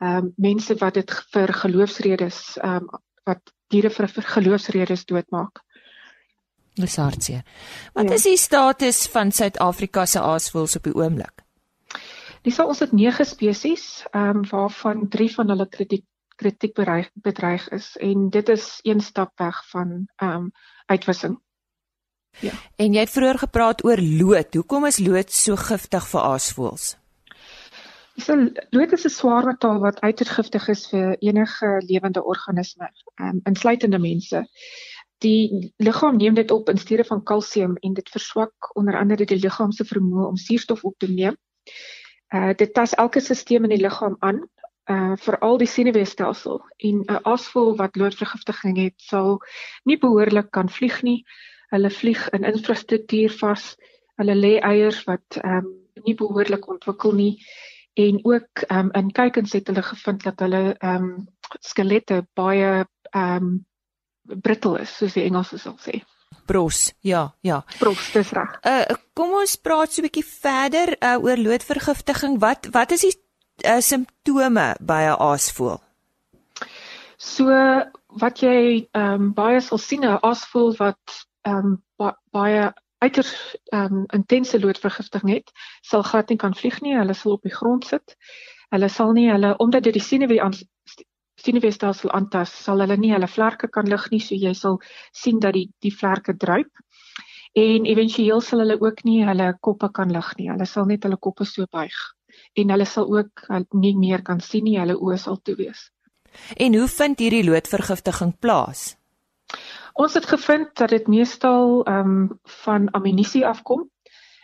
ehm 0.01 0.17
um, 0.17 0.33
mense 0.35 0.75
wat 0.79 0.93
dit 0.93 1.13
vir 1.33 1.53
geloofsredes 1.53 2.57
ehm 2.57 2.75
um, 2.75 3.01
wat 3.27 3.53
diere 3.67 3.89
vir, 3.89 4.07
vir 4.07 4.23
geloofsredes 4.23 5.05
doodmaak. 5.05 5.63
Dis 6.77 6.95
hartseer. 6.95 7.43
Wat 7.93 8.09
ja. 8.09 8.15
is 8.15 8.23
die 8.23 8.37
status 8.37 9.07
van 9.11 9.31
Suid-Afrika 9.31 10.05
se 10.05 10.21
aasvoëls 10.21 10.77
op 10.77 10.83
die 10.83 10.93
oomblik? 10.95 11.43
Dis 12.45 12.59
ons 12.59 12.79
het 12.79 12.93
9 12.93 13.25
spesies, 13.25 14.05
ehm 14.11 14.43
um, 14.43 14.45
waarvan 14.51 15.07
3 15.09 15.33
van 15.33 15.49
hulle 15.49 15.67
kritiek 15.67 16.05
kritiek 16.37 16.75
bedreig 17.13 17.69
is 17.73 17.95
en 17.97 18.29
dit 18.29 18.49
is 18.49 18.79
een 18.85 19.01
stap 19.01 19.31
weg 19.41 19.63
van 19.69 20.07
ehm 20.15 20.33
um, 20.33 20.51
uitwissing. 20.85 21.39
Ja. 22.39 22.53
En 22.75 22.93
jy 22.93 22.99
het 22.99 23.13
vroeër 23.13 23.37
gepraat 23.37 23.83
oor 23.85 24.01
lood. 24.01 24.53
Hoekom 24.53 24.85
is 24.85 24.99
lood 25.01 25.31
so 25.33 25.57
giftig 25.57 26.07
vir 26.11 26.21
aasvoëls? 26.21 26.95
So 28.17 28.35
lood 28.69 28.93
is 28.93 29.05
'n 29.05 29.09
swaar 29.09 29.45
metaal 29.45 29.79
wat 29.79 30.01
uiters 30.01 30.29
giftig 30.29 30.67
is 30.67 30.87
vir 30.89 31.17
enige 31.19 31.81
lewende 31.85 32.23
organisme, 32.23 32.89
um, 33.21 33.39
insluitende 33.43 33.99
mense. 33.99 34.47
Die 35.17 35.73
liggaam 35.77 36.17
neem 36.17 36.33
dit 36.33 36.51
op 36.51 36.69
in 36.69 36.77
steede 36.77 37.03
van 37.03 37.23
kalsium 37.23 37.75
en 37.81 37.93
dit 37.93 38.09
verswak 38.09 38.75
onder 38.75 38.97
andere 38.97 39.25
die 39.25 39.39
liggaam 39.39 39.71
se 39.71 39.85
vermoë 39.85 40.27
om 40.27 40.37
suurstof 40.37 40.83
op 40.83 40.95
te 40.97 41.09
neem. 41.09 41.37
Uh 42.33 42.53
dit 42.55 42.73
tas 42.73 42.93
elke 42.93 43.19
stelsel 43.19 43.63
in 43.63 43.69
die 43.69 43.81
liggaam 43.81 44.15
aan, 44.19 44.41
uh 44.89 45.13
veral 45.15 45.57
die 45.57 45.67
senuweestelsel 45.67 46.61
en 46.77 47.03
'n 47.05 47.19
aasvoël 47.23 47.75
wat 47.75 47.95
loodvergiftiging 47.95 48.77
het, 48.77 48.93
sal 48.97 49.41
nie 49.83 49.97
behoorlik 49.97 50.51
kan 50.51 50.69
vlieg 50.69 51.01
nie 51.01 51.25
hulle 51.73 51.89
vlieg 51.89 52.29
in 52.29 52.43
infrastruktuur 52.43 53.33
vas. 53.41 53.75
Hulle 54.17 54.35
lê 54.35 54.57
eiers 54.59 55.03
wat 55.09 55.39
ehm 55.41 55.65
um, 55.65 55.73
nie 56.05 56.15
behoorlik 56.15 56.67
ontwikkel 56.69 57.15
nie 57.17 57.33
en 57.97 58.19
ook 58.23 58.67
ehm 58.67 58.79
um, 58.79 58.91
in 58.93 59.11
kykens 59.11 59.53
het 59.57 59.67
hulle 59.67 59.83
gevind 59.83 60.23
dat 60.23 60.39
hulle 60.39 60.75
ehm 60.77 61.09
um, 61.09 61.27
skelette 61.59 62.21
baie 62.33 62.85
ehm 63.11 63.47
um, 63.47 63.65
brittel 64.43 64.75
is, 64.75 64.97
soos 64.97 65.15
die 65.15 65.23
Engelsers 65.23 65.63
sal 65.63 65.77
sê. 65.81 66.01
Bros, 66.47 66.93
ja, 67.01 67.33
ja. 67.41 67.61
Bros, 67.79 68.11
dis 68.13 68.31
reg. 68.35 68.57
Uh 68.63 68.97
kom 69.17 69.33
ons 69.39 69.55
praat 69.57 69.91
so 69.91 70.01
'n 70.01 70.07
bietjie 70.07 70.25
verder 70.25 70.95
uh, 71.01 71.17
oor 71.23 71.37
loodvergiftiging. 71.37 72.39
Wat 72.39 72.69
wat 72.71 72.91
is 72.91 73.01
die 73.07 73.15
uh, 73.65 73.81
simptome 73.81 74.75
by 74.79 75.01
'n 75.07 75.17
aasvoël? 75.29 75.81
So 77.17 77.49
wat 78.21 78.39
jy 78.39 78.87
ehm 78.91 79.13
um, 79.13 79.33
baie 79.33 79.61
sal 79.61 79.77
sien 79.77 80.05
'n 80.05 80.19
aasvoël 80.21 80.75
wat 80.77 81.26
ehm 81.47 81.71
um, 81.71 81.77
ba 81.97 82.13
baie 82.35 82.67
uiters 83.03 83.33
ehm 83.71 83.99
um, 84.01 84.05
intense 84.13 84.59
loodvergiftiging 84.59 85.33
het, 85.33 85.51
sal 85.81 86.03
glad 86.03 86.29
nie 86.29 86.39
kan 86.43 86.55
vlieg 86.55 86.81
nie. 86.81 86.95
Hulle 86.97 87.13
sal 87.13 87.37
op 87.37 87.45
die 87.47 87.53
grond 87.53 87.85
sit. 87.85 88.17
Hulle 88.73 88.89
sal 88.89 89.13
nie 89.15 89.29
hulle 89.31 89.53
omdat 89.63 89.87
dit 89.87 89.95
die 89.95 90.03
senuwee 90.03 90.41
aan 90.43 90.55
senuweestelsel 91.37 92.11
aantas, 92.17 92.51
sal 92.65 92.81
hulle 92.81 92.97
nie 92.97 93.13
hulle 93.13 93.29
vlerke 93.29 93.69
kan 93.69 93.85
lig 93.85 94.07
nie, 94.11 94.19
so 94.19 94.35
jy 94.35 94.53
sal 94.57 94.79
sien 95.13 95.39
dat 95.39 95.53
die 95.53 95.67
die 95.85 95.93
vlerke 95.93 96.33
druip. 96.33 96.71
En 97.57 97.85
éventueel 97.89 98.41
sal 98.41 98.63
hulle 98.65 98.77
ook 98.81 99.03
nie 99.05 99.21
hulle 99.25 99.51
koppe 99.61 99.89
kan 99.93 100.11
lig 100.13 100.33
nie. 100.37 100.49
Hulle 100.51 100.65
sal 100.65 100.89
net 100.89 101.05
hulle 101.05 101.17
koppe 101.17 101.45
so 101.45 101.65
buig 101.71 101.97
en 102.57 102.73
hulle 102.73 102.85
sal 102.85 103.07
ook 103.09 103.45
nie 103.73 103.95
meer 103.97 104.21
kan 104.25 104.41
sien 104.41 104.65
nie. 104.65 104.77
Hulle 104.81 104.97
oë 104.97 105.17
sal 105.21 105.39
toe 105.41 105.55
wees. 105.57 105.87
En 106.57 106.75
hoe 106.77 106.87
vind 106.87 107.21
hierdie 107.23 107.45
loodvergiftiging 107.45 108.35
plaas? 108.41 108.95
Ons 109.97 110.13
het 110.13 110.25
gevind 110.29 110.75
dat 110.77 110.89
dit 110.93 111.07
meestal 111.09 111.81
ehm 111.83 112.09
um, 112.09 112.39
van 112.63 112.89
ammunisie 112.93 113.45
afkom. 113.47 113.87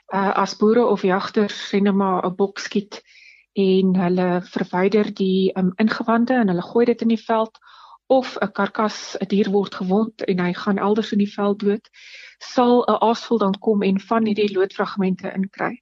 Uh 0.09 0.31
as 0.43 0.55
boere 0.57 0.85
of 0.85 1.01
jagters 1.05 1.57
sien 1.69 1.85
hulle 1.85 1.97
maar 1.97 2.25
'n 2.25 2.35
bok 2.35 2.59
skiet 2.59 3.01
en 3.53 3.91
hulle 3.95 4.41
verwyder 4.55 5.13
die 5.13 5.51
um, 5.57 5.69
ingewande 5.75 6.33
en 6.33 6.47
hulle 6.47 6.61
gooi 6.61 6.85
dit 6.85 7.01
in 7.01 7.13
die 7.13 7.25
veld 7.25 7.59
of 8.07 8.37
'n 8.41 8.51
karkas, 8.51 9.15
'n 9.21 9.27
dier 9.27 9.49
word 9.51 9.75
gewond 9.75 10.21
en 10.21 10.39
hy 10.39 10.53
gaan 10.53 10.77
elders 10.77 11.11
in 11.11 11.21
die 11.21 11.33
veld 11.33 11.59
dood, 11.59 11.89
sal 12.39 12.81
'n 12.87 12.97
aasvoël 13.09 13.39
dan 13.39 13.59
kom 13.59 13.83
en 13.83 13.99
van 13.99 14.25
hierdie 14.25 14.53
loodfragmente 14.57 15.33
inkry. 15.35 15.77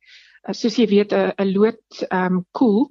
Uh, 0.47 0.53
soos 0.53 0.75
jy 0.75 0.87
weet 0.87 1.13
'n 1.13 1.51
lood 1.53 2.03
ehm 2.09 2.35
um, 2.35 2.45
koel 2.51 2.89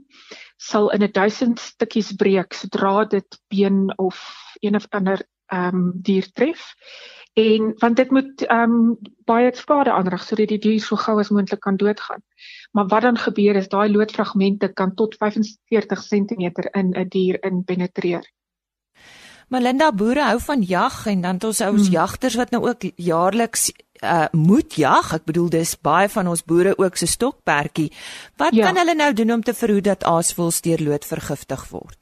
sal 0.57 0.89
in 0.97 1.03
'n 1.03 1.13
duisend 1.13 1.61
stukkies 1.61 2.13
breek 2.17 2.53
sodra 2.53 3.05
dit 3.05 3.39
been 3.49 3.99
of 3.99 4.17
een 4.61 4.77
of 4.77 4.87
ander 4.91 5.21
ehm 5.51 5.77
um, 5.77 5.93
dier 5.95 6.27
tref. 6.33 6.75
En 7.39 7.73
want 7.79 7.97
dit 7.97 8.11
moet 8.11 8.43
ehm 8.47 8.75
um, 8.75 8.99
baie 9.25 9.51
skade 9.55 9.93
aanrig 9.93 10.23
sodat 10.25 10.49
die 10.49 10.59
dier 10.59 10.81
so 10.81 10.97
gou 10.97 11.19
as 11.21 11.31
moontlik 11.31 11.61
kan 11.61 11.77
doodgaan. 11.77 12.23
Maar 12.73 12.87
wat 12.87 13.03
dan 13.03 13.19
gebeur 13.19 13.57
is 13.57 13.69
daai 13.69 13.91
loodfragmente 13.91 14.73
kan 14.73 14.95
tot 14.95 15.15
45 15.15 16.07
cm 16.09 16.53
in 16.73 16.95
'n 16.95 17.09
dier 17.09 17.43
in 17.45 17.65
penetreer. 17.65 18.27
Melinda 19.51 19.93
boere 19.93 20.23
hou 20.23 20.41
van 20.41 20.63
jag 20.63 21.07
en 21.07 21.21
dan 21.21 21.35
het 21.35 21.45
ons 21.45 21.61
ou 21.61 21.75
hmm. 21.75 21.91
jagters 21.91 22.35
wat 22.35 22.51
nou 22.51 22.69
ook 22.69 22.83
jaarliks 22.97 23.73
uh 24.03 24.27
moet 24.33 24.75
jag. 24.75 25.13
Ek 25.13 25.25
bedoel 25.25 25.49
dis 25.49 25.75
baie 25.81 26.09
van 26.09 26.27
ons 26.27 26.45
boere 26.45 26.79
ook 26.79 26.97
se 26.97 27.07
stokperdjie. 27.07 27.93
Wat 28.37 28.55
ja. 28.55 28.67
kan 28.67 28.77
hulle 28.77 28.95
nou 28.95 29.13
doen 29.13 29.33
om 29.33 29.43
te 29.43 29.55
verhoed 29.55 29.85
dat 29.85 30.05
aasvoëls 30.05 30.61
deur 30.61 30.83
lood 30.83 31.05
vergiftig 31.05 31.69
word? 31.69 31.99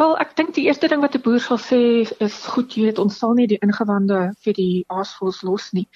Wel, 0.00 0.16
ek 0.18 0.32
dink 0.34 0.54
die 0.56 0.64
eerste 0.66 0.88
ding 0.90 1.02
wat 1.04 1.14
'n 1.14 1.22
boer 1.22 1.40
sal 1.42 1.58
sê 1.62 1.78
is 2.26 2.36
goed, 2.50 2.72
jy 2.74 2.86
weet, 2.86 2.98
ons 2.98 3.18
sal 3.18 3.34
nie 3.38 3.46
die 3.46 3.60
ingewande 3.62 4.34
vir 4.42 4.54
die 4.56 4.84
aasvoëls 4.90 5.42
los 5.46 5.68
nie. 5.72 5.86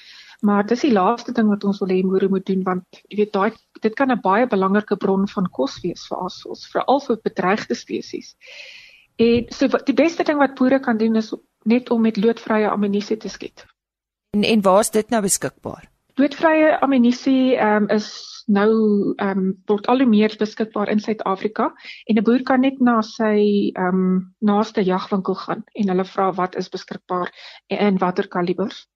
Maar 0.40 0.66
dis 0.66 0.84
die 0.86 0.92
laaste 0.92 1.32
ding 1.34 1.48
wat 1.50 1.64
ons 1.64 1.80
wil 1.82 1.90
hê 1.90 2.02
boere 2.06 2.28
moet 2.30 2.46
doen 2.46 2.62
want 2.62 3.00
jy 3.10 3.16
weet 3.18 3.32
daai 3.32 3.50
dit 3.82 3.94
kan 3.94 4.12
'n 4.12 4.20
baie 4.22 4.46
belangrike 4.46 4.96
bron 4.96 5.26
van 5.28 5.50
kos 5.50 5.80
wees 5.82 6.06
vir 6.06 6.18
aasvoëls, 6.18 6.70
veral 6.70 7.00
vir 7.00 7.18
bedreigde 7.24 7.74
spesies. 7.74 8.36
En 9.18 9.50
so 9.50 9.66
die 9.66 9.98
beste 10.04 10.22
ding 10.22 10.38
wat 10.38 10.54
boere 10.54 10.78
kan 10.78 10.96
doen 10.96 11.16
is 11.16 11.34
net 11.64 11.90
om 11.90 12.00
met 12.00 12.16
loodvrye 12.16 12.70
ammunisie 12.70 13.16
te 13.16 13.28
skiet. 13.28 13.66
En 14.30 14.44
en 14.44 14.62
waar 14.62 14.80
is 14.80 14.90
dit 14.90 15.10
nou 15.10 15.22
beskikbaar? 15.22 15.90
Loodvrye 16.18 16.74
ammunisie 16.82 17.54
um, 17.62 17.86
is 17.94 18.08
nou 18.48 19.14
ehm 19.20 19.38
um, 19.38 19.48
word 19.70 19.86
al 19.86 20.02
hoe 20.02 20.08
meer 20.08 20.34
beskikbaar 20.38 20.90
in 20.90 21.00
Suid-Afrika 21.00 21.68
en 22.06 22.16
'n 22.18 22.24
boer 22.24 22.42
kan 22.42 22.60
net 22.60 22.80
na 22.80 23.02
sy 23.02 23.70
ehm 23.74 23.88
um, 23.88 24.34
naaste 24.38 24.82
jagwinkel 24.82 25.34
gaan 25.34 25.62
en 25.74 25.88
hulle 25.88 26.04
vra 26.04 26.32
wat 26.32 26.56
is 26.56 26.68
beskikbaar 26.68 27.30
en 27.66 27.98
watter 27.98 28.28
kalibers. 28.28 28.88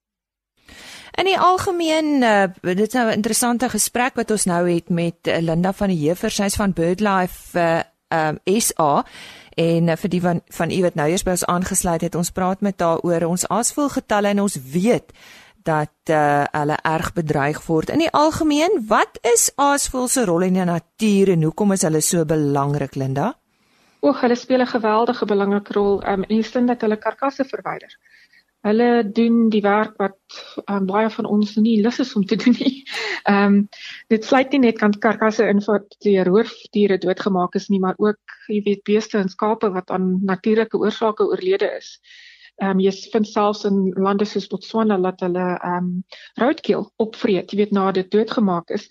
In 1.19 1.29
die 1.29 1.39
algemeen 1.39 2.23
uh, 2.23 2.47
dit 2.63 2.87
is 2.87 2.95
nou 2.95 3.07
'n 3.11 3.15
interessante 3.21 3.69
gesprek 3.69 4.15
wat 4.15 4.31
ons 4.31 4.45
nou 4.45 4.71
het 4.71 4.89
met 4.89 5.29
uh, 5.29 5.39
Linda 5.39 5.73
van 5.73 5.89
die 5.89 5.99
Heever, 5.99 6.31
sy's 6.31 6.57
van 6.57 6.73
BirdLife 6.73 7.59
uh, 7.59 7.81
um, 8.09 8.39
SA 8.45 9.05
en 9.55 9.89
uh, 9.89 9.97
vir 9.97 10.11
die 10.11 10.21
van 10.21 10.41
van 10.49 10.71
u 10.71 10.83
wat 10.83 10.95
nou 10.95 11.09
eers 11.11 11.23
by 11.23 11.31
ons 11.31 11.45
aangesluit 11.45 12.01
het, 12.01 12.15
ons 12.15 12.31
praat 12.31 12.61
met 12.61 12.81
haar 12.81 12.99
oor 12.99 13.25
ons 13.25 13.49
asvoelgetalle 13.49 14.29
en 14.29 14.41
ons 14.41 14.59
weet 14.73 15.13
dat 15.65 16.11
uh, 16.11 16.45
hulle 16.51 16.77
erg 16.83 17.13
bedreig 17.13 17.61
word. 17.67 17.91
In 17.91 18.03
die 18.03 18.11
algemeen, 18.11 18.81
wat 18.89 19.19
is 19.35 19.51
aasvoël 19.57 20.09
se 20.09 20.25
rol 20.29 20.47
in 20.47 20.59
die 20.59 20.67
natuur 20.69 21.33
en 21.35 21.47
hoekom 21.49 21.75
is 21.77 21.85
hulle 21.87 22.01
so 22.05 22.25
belangrik, 22.29 22.97
Linda? 23.01 23.33
O, 24.03 24.13
hulle 24.19 24.37
speel 24.37 24.65
'n 24.65 24.75
geweldige 24.75 25.27
belangrike 25.27 25.73
rol 25.79 26.03
um, 26.03 26.25
in 26.29 26.41
die 26.41 26.49
sin 26.49 26.67
dat 26.67 26.81
hulle 26.83 26.99
karkasse 26.99 27.45
verwyder. 27.45 27.95
Hulle 28.63 28.89
doen 29.13 29.49
die 29.51 29.63
werk 29.63 29.95
wat 29.99 30.19
um, 30.71 30.87
baie 30.87 31.11
van 31.11 31.27
ons 31.27 31.57
nie 31.57 31.81
lus 31.83 31.99
is 31.99 32.15
om 32.15 32.25
te 32.27 32.37
doen 32.37 32.55
nie. 32.59 32.83
Ehm 33.31 33.45
um, 33.45 33.69
dit 34.09 34.25
sluit 34.25 34.51
nie 34.53 34.63
net 34.67 34.79
kan 34.79 34.95
karkasse 35.07 35.47
in 35.47 35.63
vir 35.63 35.87
die 36.07 36.19
roofdiere 36.23 36.99
doodgemaak 36.99 37.55
is 37.55 37.69
nie, 37.69 37.81
maar 37.81 37.95
ook 37.99 38.39
jy 38.49 38.63
weet 38.67 38.85
beeste 38.85 39.19
en 39.19 39.29
skape 39.29 39.71
wat 39.71 39.91
aan 39.91 40.19
natuurlike 40.25 40.79
oorsake 40.79 41.27
oorlede 41.27 41.71
is. 41.79 41.99
Ehm 42.03 42.32
um, 42.61 42.81
jy 42.81 42.93
vind 43.13 43.29
selfs 43.29 43.65
in 43.69 43.93
lande 43.97 44.27
soos 44.29 44.49
Botswana 44.51 44.99
dat 45.01 45.25
hulle 45.25 45.49
ehm 45.57 45.89
um, 45.89 45.91
roodkeel 46.41 46.87
opvreet, 47.03 47.53
jy 47.53 47.63
weet 47.63 47.73
na 47.73 47.91
dit 47.93 48.11
doodgemaak 48.11 48.71
is. 48.71 48.89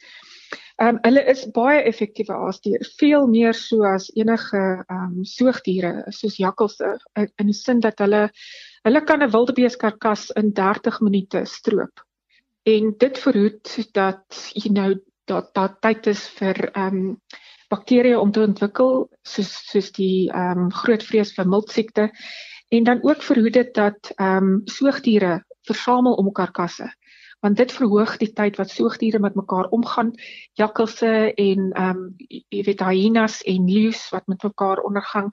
Ehm 0.81 0.95
um, 0.95 0.99
hulle 1.05 1.23
is 1.29 1.43
baie 1.53 1.83
effektiewe 1.85 2.35
as 2.47 2.61
die 2.65 2.77
veel 2.97 3.27
meer 3.29 3.53
so 3.53 3.83
as 3.85 4.09
enige 4.15 4.61
ehm 4.61 5.19
um, 5.19 5.25
soogdiere 5.25 5.93
soos 6.09 6.39
jakkalse 6.41 6.95
in 7.21 7.51
die 7.51 7.57
sin 7.57 7.83
dat 7.85 8.01
hulle 8.01 8.29
hulle 8.87 9.03
kan 9.05 9.21
'n 9.21 9.33
wildebees 9.35 9.77
karkas 9.77 10.29
in 10.41 10.53
30 10.53 10.99
minute 11.01 11.45
stroop. 11.45 12.05
En 12.65 12.93
dit 12.97 13.17
verhoed 13.17 13.77
dat 13.93 14.43
jy 14.53 14.71
nou 14.71 14.95
dat 15.25 15.53
dat 15.53 15.81
tyd 15.81 16.07
is 16.07 16.27
vir 16.39 16.57
ehm 16.73 16.97
um, 16.97 17.17
bakterieë 17.71 18.19
om 18.19 18.31
te 18.31 18.41
ontwikkel 18.43 19.05
soos 19.23 19.51
soos 19.71 19.91
die 19.95 20.29
ehm 20.29 20.65
um, 20.65 20.71
groot 20.71 21.03
vrees 21.03 21.35
vir 21.37 21.47
miltsiekte 21.47 22.09
en 22.71 22.83
dan 22.83 23.03
ook 23.03 23.21
verhoed 23.21 23.53
dit 23.53 23.73
dat 23.73 24.11
ehm 24.15 24.43
um, 24.43 24.61
soogdiere 24.65 25.43
versamel 25.61 26.13
om 26.13 26.31
karkasse 26.31 26.91
want 27.41 27.57
dit 27.57 27.71
verhoog 27.73 28.17
die 28.21 28.29
tyd 28.37 28.57
wat 28.61 28.69
soogdiere 28.69 29.19
met 29.19 29.35
mekaar 29.35 29.69
omgaan 29.77 30.11
jakkalse 30.59 31.33
en 31.33 31.71
ehm 31.71 31.89
um, 31.89 32.03
jy 32.53 32.63
weet 32.67 32.83
hyenas 32.85 33.41
en 33.53 33.65
leeu's 33.69 34.03
wat 34.13 34.27
met 34.27 34.43
mekaar 34.43 34.83
ondergang. 34.85 35.31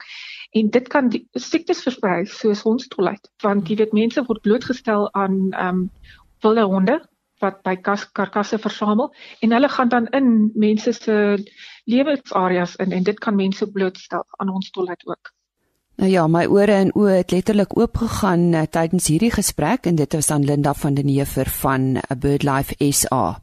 En 0.50 0.71
dit 0.71 0.88
kan 0.88 1.12
siektes 1.33 1.83
versprei 1.85 2.25
soos 2.26 2.64
hondstolheid 2.64 3.30
want 3.45 3.68
jy 3.68 3.76
weet 3.83 3.92
mense 3.92 4.25
word 4.30 4.42
blootgestel 4.42 5.12
aan 5.12 5.38
ehm 5.52 5.68
um, 5.68 5.87
wilde 6.42 6.64
honde 6.73 6.99
wat 7.38 7.62
by 7.62 7.76
kas, 7.76 8.04
karkasse 8.12 8.59
versamel. 8.59 9.12
En 9.40 9.52
hulle 9.52 9.68
gaan 9.68 9.88
dan 9.88 10.07
in 10.07 10.50
mense 10.54 10.92
se 10.92 11.16
lewensareas 11.85 12.76
in 12.76 12.92
en 12.92 13.02
dit 13.02 13.18
kan 13.18 13.37
mense 13.37 13.71
blootstel 13.71 14.25
aan 14.40 14.49
hondstolheid 14.49 15.07
ook 15.07 15.38
Nou 15.98 16.10
ja, 16.10 16.28
my 16.30 16.44
ore 16.46 16.76
en 16.78 16.90
oë 16.94 17.14
het 17.16 17.32
letterlik 17.34 17.72
oopgegaan 17.74 18.52
uh, 18.54 18.60
tydens 18.70 19.08
hierdie 19.10 19.32
gesprek 19.34 19.88
en 19.90 19.96
dit 19.98 20.12
was 20.14 20.30
aan 20.30 20.44
Linda 20.46 20.70
van 20.78 20.94
den 20.94 21.10
Heever 21.10 21.50
van 21.50 21.96
uh, 21.98 22.14
BirdLife 22.14 22.78
SA. 22.94 23.40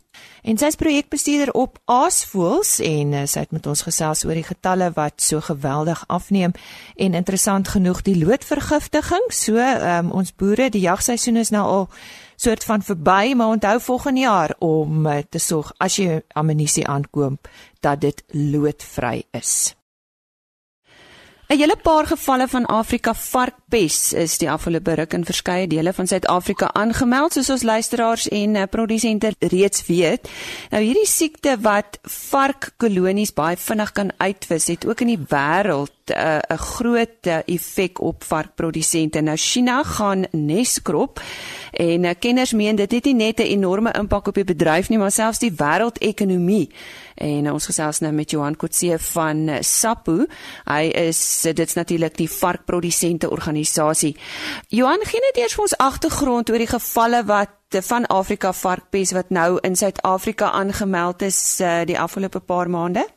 En 0.48 0.56
sy 0.56 0.70
is 0.72 0.80
projekbestuurder 0.80 1.52
op 1.52 1.82
aasvoëls 1.92 2.78
en 2.88 3.12
uh, 3.12 3.26
sy 3.28 3.44
het 3.44 3.52
met 3.52 3.68
ons 3.68 3.84
gesels 3.84 4.24
oor 4.24 4.40
die 4.40 4.48
getalle 4.48 4.88
wat 4.96 5.20
so 5.20 5.44
geweldig 5.44 6.08
afneem 6.08 6.56
en 6.96 7.20
interessant 7.20 7.76
genoeg 7.76 8.06
die 8.08 8.16
loodvergiftiging. 8.24 9.28
So 9.36 9.60
um, 9.60 10.16
ons 10.16 10.32
boere, 10.32 10.72
die 10.72 10.88
jagseisoen 10.88 11.44
is 11.44 11.52
nou 11.52 11.68
al 11.68 11.88
soort 12.40 12.64
van 12.64 12.88
verby, 12.88 13.34
maar 13.36 13.60
onthou 13.60 13.82
volgende 13.84 14.30
jaar 14.30 14.56
om 14.64 15.04
uh, 15.04 15.20
te 15.28 15.44
sorg 15.44 15.76
as 15.76 16.00
jy 16.00 16.22
ammunisie 16.32 16.88
aankoop 16.88 17.52
dat 17.84 18.08
dit 18.08 18.24
loodvry 18.32 19.26
is. 19.36 19.74
'n 21.48 21.60
Hele 21.60 21.76
paar 21.78 22.08
gevalle 22.08 22.48
van 22.48 22.66
Afrika 22.66 23.14
varkpes 23.14 24.14
is 24.14 24.38
die 24.42 24.50
afgelope 24.50 24.96
ruk 24.98 25.14
in 25.14 25.26
verskeie 25.26 25.68
dele 25.68 25.94
van 25.94 26.08
Suid-Afrika 26.08 26.72
aangemeld, 26.74 27.34
soos 27.34 27.50
ons 27.50 27.64
luisteraars 27.64 28.28
en 28.28 28.56
uh, 28.56 28.64
produsente 28.70 29.30
reeds 29.40 29.86
weet. 29.86 30.30
Nou 30.72 30.82
hierdie 30.82 31.06
siekte 31.06 31.54
wat 31.62 32.00
varkkolonies 32.02 33.34
baie 33.38 33.58
vinnig 33.62 33.92
kan 33.92 34.10
uitwis, 34.18 34.72
het 34.74 34.88
ook 34.90 35.06
in 35.06 35.14
die 35.14 35.22
wêreld 35.30 35.94
eh, 36.10 36.42
'n 36.42 36.54
uh, 36.54 36.58
groot 36.58 37.28
uh, 37.28 37.38
effek 37.46 38.02
op 38.02 38.24
varkprodusente. 38.24 39.22
Nou 39.22 39.38
China 39.38 39.84
gaan 39.84 40.26
neskrop 40.32 41.22
en 41.76 42.04
uh, 42.04 42.14
kenners 42.20 42.54
meen 42.54 42.76
dit 42.76 42.92
het 42.92 43.06
nie 43.06 43.14
net 43.14 43.40
'n 43.40 43.52
enorme 43.58 43.92
impak 43.92 44.28
op 44.28 44.36
die 44.36 44.44
bedryf 44.44 44.90
nie, 44.90 44.98
maar 44.98 45.12
selfs 45.12 45.40
die 45.40 45.52
wêreldekonomie. 45.52 46.70
En 47.16 47.46
uh, 47.46 47.54
ons 47.54 47.66
gesels 47.66 48.00
nou 48.00 48.14
met 48.14 48.32
Johan 48.32 48.56
Kotse 48.56 49.00
van 49.00 49.48
uh, 49.48 49.58
SAPU. 49.60 50.28
Hy 50.66 50.84
is 51.08 51.42
dit's 51.42 51.74
natuurlik 51.74 52.18
die 52.18 52.30
varkprodusente 52.30 53.30
organisasie. 53.30 54.16
Johan, 54.68 55.00
gee 55.04 55.20
net 55.20 55.38
eers 55.38 55.54
vir 55.54 55.62
ons 55.62 55.78
agtergrond 55.78 56.50
oor 56.50 56.58
die 56.58 56.74
gevalle 56.74 57.24
wat 57.26 57.50
van 57.70 58.06
Afrika 58.06 58.54
varkpes 58.54 59.12
wat 59.12 59.30
nou 59.30 59.58
in 59.62 59.76
Suid-Afrika 59.76 60.52
aangemeld 60.52 61.22
is 61.22 61.60
uh, 61.62 61.82
die 61.86 62.00
afgelope 62.00 62.40
paar 62.40 62.70
maande. 62.70 63.08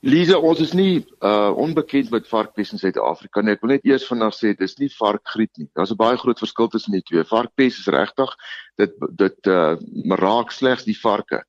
Lise, 0.00 0.38
ons 0.40 0.60
is 0.64 0.70
nie 0.72 1.02
uh 1.20 1.52
onbekend 1.60 2.08
met 2.10 2.28
varkpes 2.28 2.72
in 2.72 2.80
Suid-Afrika 2.80 3.42
nie. 3.44 3.52
Ek 3.52 3.64
wil 3.64 3.74
net 3.74 3.84
eers 3.84 4.06
vanaand 4.08 4.32
sê 4.32 4.54
dis 4.56 4.78
nie 4.80 4.88
varkgriep 4.94 5.60
nie. 5.60 5.68
Daar's 5.76 5.92
'n 5.92 6.00
baie 6.00 6.16
groot 6.16 6.40
verskil 6.40 6.70
tussen 6.72 6.96
die 6.96 7.04
twee. 7.04 7.24
Varkpes 7.24 7.82
is 7.82 7.92
regtig 7.92 8.32
dit 8.80 8.96
dit 9.20 9.46
uh 9.46 9.76
raak 10.24 10.56
slegs 10.56 10.88
die 10.88 10.96
varke 10.96 11.42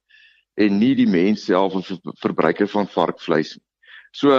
en 0.59 0.79
nie 0.79 0.95
die 0.95 1.07
mens 1.07 1.45
self 1.47 1.79
of 1.79 1.87
verbruiker 2.19 2.67
van 2.67 2.91
varkvleis 2.91 3.55
nie. 3.55 3.63
So 4.11 4.35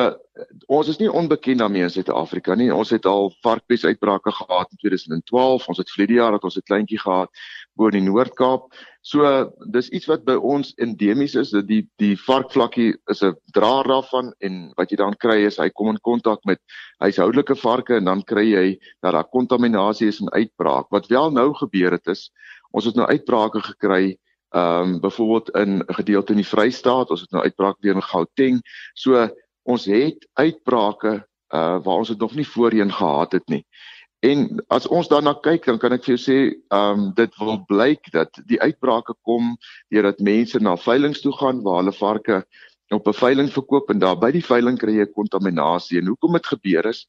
ons 0.69 0.89
is 0.93 0.99
nie 1.01 1.09
onbekend 1.09 1.63
daarmee 1.63 1.87
in 1.87 1.91
Suid-Afrika 1.91 2.55
nie. 2.55 2.69
Ons 2.75 2.91
het 2.93 3.07
al 3.09 3.31
varkpes 3.45 3.87
uitbrake 3.89 4.33
gehad 4.37 4.69
in 4.75 4.81
2012. 4.83 5.69
Ons 5.73 5.81
het 5.81 5.93
vlede 5.95 6.19
jaar 6.19 6.37
dat 6.37 6.45
ons 6.45 6.59
'n 6.59 6.69
kleintjie 6.69 7.01
gehad 7.01 7.31
bo 7.75 7.89
in 7.89 7.97
die 7.97 8.11
Noord-Kaap. 8.11 8.69
So 9.01 9.51
dis 9.73 9.89
iets 9.89 10.07
wat 10.07 10.25
by 10.25 10.35
ons 10.37 10.75
endemies 10.77 11.35
is. 11.35 11.51
Dat 11.51 11.67
die 11.67 11.89
die 11.97 12.17
varkvlakkie 12.17 12.97
is 13.09 13.23
'n 13.23 13.35
draer 13.53 13.89
daarvan 13.89 14.35
en 14.41 14.73
wat 14.77 14.91
jy 14.91 14.97
dan 14.97 15.17
kry 15.17 15.47
is 15.47 15.57
hy 15.57 15.71
kom 15.71 15.89
in 15.89 16.01
kontak 16.01 16.45
met 16.45 16.61
huishoudelike 17.01 17.57
varke 17.57 17.97
en 17.97 18.05
dan 18.05 18.23
kry 18.23 18.45
jy 18.53 18.79
dat 19.01 19.13
daar 19.13 19.25
kontaminasie 19.25 20.09
is 20.09 20.21
en 20.21 20.31
uitbraak. 20.31 20.91
Wat 20.91 21.09
wel 21.09 21.31
nou 21.31 21.55
gebeur 21.55 21.93
het 21.93 22.07
is 22.07 22.31
ons 22.73 22.85
het 22.85 22.95
nou 22.95 23.07
uitbrake 23.07 23.61
gekry 23.61 24.19
ehm 24.53 24.83
um, 24.83 25.01
byvoorbeeld 25.01 25.51
in 25.57 25.79
'n 25.79 25.95
gedeelte 25.95 26.33
in 26.33 26.43
die 26.43 26.49
Vrystaat, 26.49 27.11
ons 27.11 27.21
het 27.21 27.31
nou 27.31 27.43
uitbraak 27.43 27.77
weer 27.81 27.95
in 27.95 28.03
Gauteng. 28.03 28.61
So 28.95 29.31
ons 29.69 29.85
het 29.91 30.29
uitbrake 30.39 31.21
uh 31.53 31.79
waar 31.85 32.01
ons 32.01 32.09
dit 32.09 32.19
nog 32.19 32.35
nie 32.35 32.49
voorheen 32.49 32.93
gehad 32.93 33.33
het 33.33 33.49
nie. 33.49 33.65
En 34.23 34.63
as 34.71 34.87
ons 34.87 35.09
daarna 35.11 35.35
kyk, 35.35 35.65
dan 35.67 35.79
kan 35.83 35.93
ek 35.93 36.05
vir 36.07 36.15
jou 36.15 36.21
sê, 36.23 36.37
um 36.71 37.11
dit 37.19 37.39
wil 37.43 37.59
blyk 37.69 38.07
dat 38.15 38.39
die 38.47 38.61
uitbrake 38.63 39.15
kom 39.27 39.57
deurdat 39.91 40.23
mense 40.23 40.61
na 40.63 40.77
veilinge 40.79 41.21
toe 41.21 41.35
gaan 41.37 41.63
waar 41.67 41.83
hulle 41.83 41.97
varke 41.97 42.45
op 42.93 43.09
'n 43.09 43.19
veiling 43.19 43.51
verkoop 43.51 43.91
en 43.91 43.99
daar 43.99 44.19
by 44.19 44.31
die 44.31 44.45
veiling 44.45 44.79
kry 44.79 44.97
jy 44.99 45.07
kontaminasie. 45.07 45.99
En 45.99 46.07
hoekom 46.07 46.33
dit 46.33 46.47
gebeur 46.47 46.87
is 46.87 47.07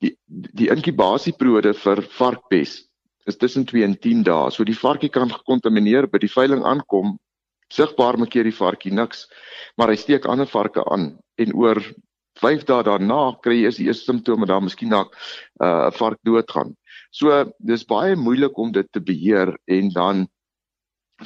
die 0.00 0.16
die 0.28 0.70
inkubasieperiode 0.70 1.74
vir 1.74 2.02
varkpes 2.18 2.86
is 3.26 3.36
tussen 3.36 3.64
2 3.64 3.84
en 3.84 3.98
10 3.98 4.22
dae. 4.22 4.50
So 4.50 4.64
die 4.64 4.78
varkie 4.78 5.10
kan 5.10 5.30
gekontamineer 5.30 6.06
by 6.06 6.18
die 6.18 6.30
veiling 6.30 6.62
aankom, 6.64 7.18
sigbaar 7.72 8.18
maak 8.18 8.32
hier 8.32 8.46
die 8.46 8.54
varkie 8.54 8.92
niks, 8.92 9.26
maar 9.76 9.88
hy 9.88 9.96
steek 9.96 10.26
ander 10.26 10.46
varke 10.46 10.84
aan 10.92 11.16
en 11.38 11.54
oor 11.54 11.80
5 12.40 12.64
dae 12.68 12.84
daarna 12.84 13.20
kry 13.42 13.62
jy 13.62 13.70
die 13.78 13.86
eerste 13.88 14.10
simptome 14.10 14.46
dan 14.46 14.64
miskien 14.64 14.92
na 14.92 15.04
'n 15.04 15.10
uh, 15.64 15.90
vark 15.90 16.18
doodgaan. 16.24 16.76
So 17.10 17.52
dis 17.58 17.84
baie 17.84 18.16
moeilik 18.16 18.58
om 18.58 18.72
dit 18.72 18.86
te 18.92 19.00
beheer 19.00 19.56
en 19.66 19.90
dan 19.90 20.26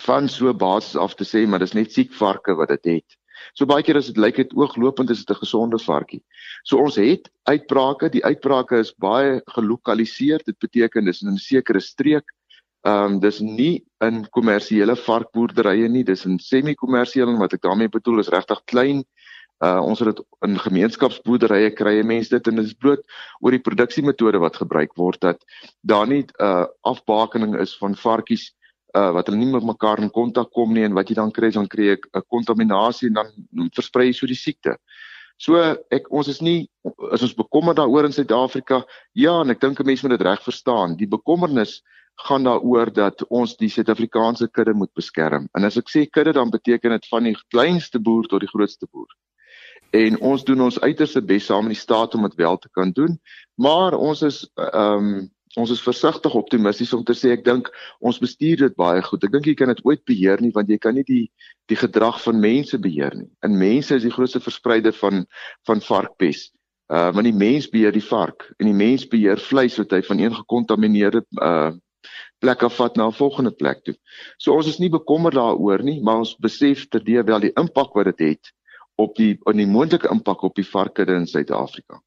van 0.07 0.29
so 0.29 0.53
basis 0.55 0.97
af 0.97 1.15
te 1.15 1.25
sê 1.25 1.47
maar 1.47 1.59
dis 1.59 1.75
net 1.75 1.93
siek 1.93 2.13
varke 2.13 2.55
wat 2.55 2.69
dit 2.69 2.85
het. 2.95 3.17
So 3.55 3.67
baie 3.67 3.83
keer 3.83 3.99
as 3.99 4.07
dit 4.07 4.21
lyk 4.21 4.37
dit 4.37 4.53
ooglopend 4.55 5.11
is 5.11 5.25
dit 5.25 5.37
'n 5.37 5.41
gesonde 5.41 5.79
varkie. 5.79 6.23
So 6.65 6.79
ons 6.79 6.97
het 6.97 7.31
uitbrake, 7.49 8.11
die 8.11 8.25
uitbrake 8.25 8.79
is 8.79 8.95
baie 8.95 9.43
gelokaliseer. 9.55 10.41
Dit 10.45 10.59
beteken 10.59 11.05
dis 11.05 11.23
in 11.23 11.33
'n 11.33 11.39
sekere 11.39 11.81
streek 11.81 12.25
Ehm 12.89 13.05
um, 13.05 13.21
dis 13.21 13.41
nie 13.41 13.85
in 14.01 14.23
kommersiële 14.31 14.97
varkboerderye 14.97 15.89
nie, 15.89 16.05
dis 16.05 16.25
in 16.25 16.39
semi-kommersiële 16.39 17.37
wat 17.39 17.53
ek 17.53 17.63
daarmee 17.63 17.93
bedoel 17.93 18.21
is 18.21 18.33
regtig 18.33 18.63
klein 18.65 19.05
Uh 19.61 19.83
ons 19.85 20.01
het 20.01 20.09
dit 20.09 20.21
in 20.47 20.57
gemeenskapsboerderye 20.57 21.75
kry 21.77 21.99
mense 22.09 22.33
dit 22.33 22.47
en 22.49 22.57
dit 22.57 22.65
is 22.65 22.77
bloot 22.81 23.03
oor 23.45 23.53
die 23.53 23.61
produksiemetode 23.61 24.41
wat 24.41 24.57
gebruik 24.57 24.95
word 24.97 25.21
dat 25.21 25.45
daar 25.85 26.07
nie 26.09 26.23
'n 26.23 26.31
uh, 26.41 26.65
afbakening 26.81 27.59
is 27.61 27.77
van 27.77 27.95
varkies 27.95 28.55
uh 28.97 29.13
wat 29.13 29.27
hulle 29.27 29.39
nie 29.39 29.53
met 29.53 29.65
mekaar 29.65 30.01
in 30.01 30.11
kontak 30.11 30.49
kom 30.57 30.73
nie 30.73 30.85
en 30.85 30.97
wat 30.97 31.09
jy 31.09 31.15
dan 31.15 31.31
kry 31.31 31.51
dan 31.51 31.69
kry 31.69 31.93
jy 31.93 31.97
'n 32.01 32.25
kontaminasie 32.33 33.09
en 33.09 33.15
dan 33.21 33.29
versprei 33.77 34.07
jy 34.07 34.13
so 34.13 34.27
die 34.27 34.43
siekte. 34.47 34.79
So 35.37 35.57
ek 35.91 36.09
ons 36.11 36.29
is 36.29 36.41
nie 36.41 36.71
is 37.13 37.23
ons 37.23 37.37
bekommerd 37.37 37.77
daaroor 37.77 38.05
in 38.05 38.13
Suid-Afrika. 38.13 38.85
Ja, 39.13 39.41
en 39.41 39.51
ek 39.51 39.61
dink 39.61 39.81
'n 39.81 39.87
mens 39.87 40.03
moet 40.03 40.19
dit 40.19 40.27
reg 40.27 40.43
verstaan. 40.43 40.97
Die 40.97 41.09
bekommernis 41.09 41.83
gaan 42.27 42.45
daaroor 42.45 42.93
dat 42.93 43.25
ons 43.29 43.57
die 43.57 43.71
Suid-Afrikaanse 43.73 44.49
kudde 44.49 44.75
moet 44.75 44.93
beskerm. 44.95 45.49
En 45.57 45.65
as 45.65 45.79
ek 45.81 45.89
sê 45.93 46.05
kudde 46.07 46.35
dan 46.37 46.53
beteken 46.53 46.97
dit 46.97 47.09
van 47.09 47.27
die 47.29 47.37
kleinste 47.49 48.01
boer 48.01 48.29
tot 48.29 48.45
die 48.45 48.51
grootste 48.51 48.89
boer. 48.91 49.09
En 49.97 50.21
ons 50.21 50.45
doen 50.47 50.61
ons 50.69 50.81
uiterste 50.81 51.23
bes 51.23 51.49
saam 51.51 51.67
met 51.67 51.75
die 51.75 51.83
staat 51.83 52.15
om 52.15 52.23
dit 52.29 52.39
wel 52.39 52.59
te 52.59 52.69
kan 52.79 52.93
doen, 52.95 53.19
maar 53.55 53.97
ons 53.99 54.23
is 54.23 54.45
ehm 54.55 55.13
um, 55.13 55.29
ons 55.59 55.71
is 55.75 55.81
versigtig 55.83 56.35
optimisties 56.39 56.93
om 56.95 57.01
te 57.03 57.15
sê 57.19 57.33
ek 57.35 57.41
dink 57.43 57.73
ons 57.99 58.21
bestuur 58.23 58.61
dit 58.61 58.77
baie 58.79 59.03
goed. 59.03 59.25
Ek 59.27 59.33
dink 59.35 59.49
jy 59.51 59.57
kan 59.59 59.73
dit 59.73 59.83
ooit 59.83 60.05
beheer 60.07 60.39
nie 60.39 60.53
want 60.55 60.71
jy 60.71 60.79
kan 60.79 60.95
nie 60.95 61.07
die 61.09 61.25
die 61.71 61.79
gedrag 61.79 62.21
van 62.23 62.39
mense 62.39 62.79
beheer 62.79 63.17
nie. 63.19 63.27
En 63.43 63.59
mense 63.59 63.97
is 63.99 64.07
die 64.07 64.15
grootste 64.15 64.43
verspreider 64.45 64.95
van 64.95 65.25
van 65.67 65.83
varkpes. 65.83 66.51
Uh 66.87 67.11
want 67.17 67.27
die 67.27 67.35
mens 67.35 67.67
beheer 67.71 67.95
die 67.95 68.05
vark 68.05 68.47
en 68.59 68.71
die 68.71 68.79
mens 68.79 69.09
beheer 69.11 69.43
vleis 69.43 69.79
wat 69.83 69.91
hy 69.91 70.03
van 70.07 70.23
een 70.23 70.39
gekontamineerde 70.39 71.25
uh 71.43 71.73
plek 72.41 72.63
af 72.67 72.77
vat 72.81 72.97
na 72.97 73.07
'n 73.07 73.13
volgende 73.13 73.51
plek 73.51 73.85
toe. 73.85 73.97
So 74.39 74.57
ons 74.57 74.67
is 74.67 74.79
nie 74.79 74.91
bekommerd 74.91 75.35
daaroor 75.35 75.83
nie, 75.83 76.01
maar 76.03 76.25
ons 76.25 76.37
besef 76.37 76.89
terdeë 76.89 77.25
wel 77.25 77.41
die 77.41 77.57
impak 77.57 77.95
wat 77.95 78.05
dit 78.05 78.19
het, 78.19 78.29
het 78.29 78.55
op 79.01 79.17
die 79.17 79.35
op 79.49 79.57
die 79.57 79.69
moontlike 79.69 80.09
impak 80.13 80.43
op 80.47 80.57
die 80.59 80.67
varkkudde 80.67 81.17
in 81.21 81.29
Suid-Afrika. 81.29 82.01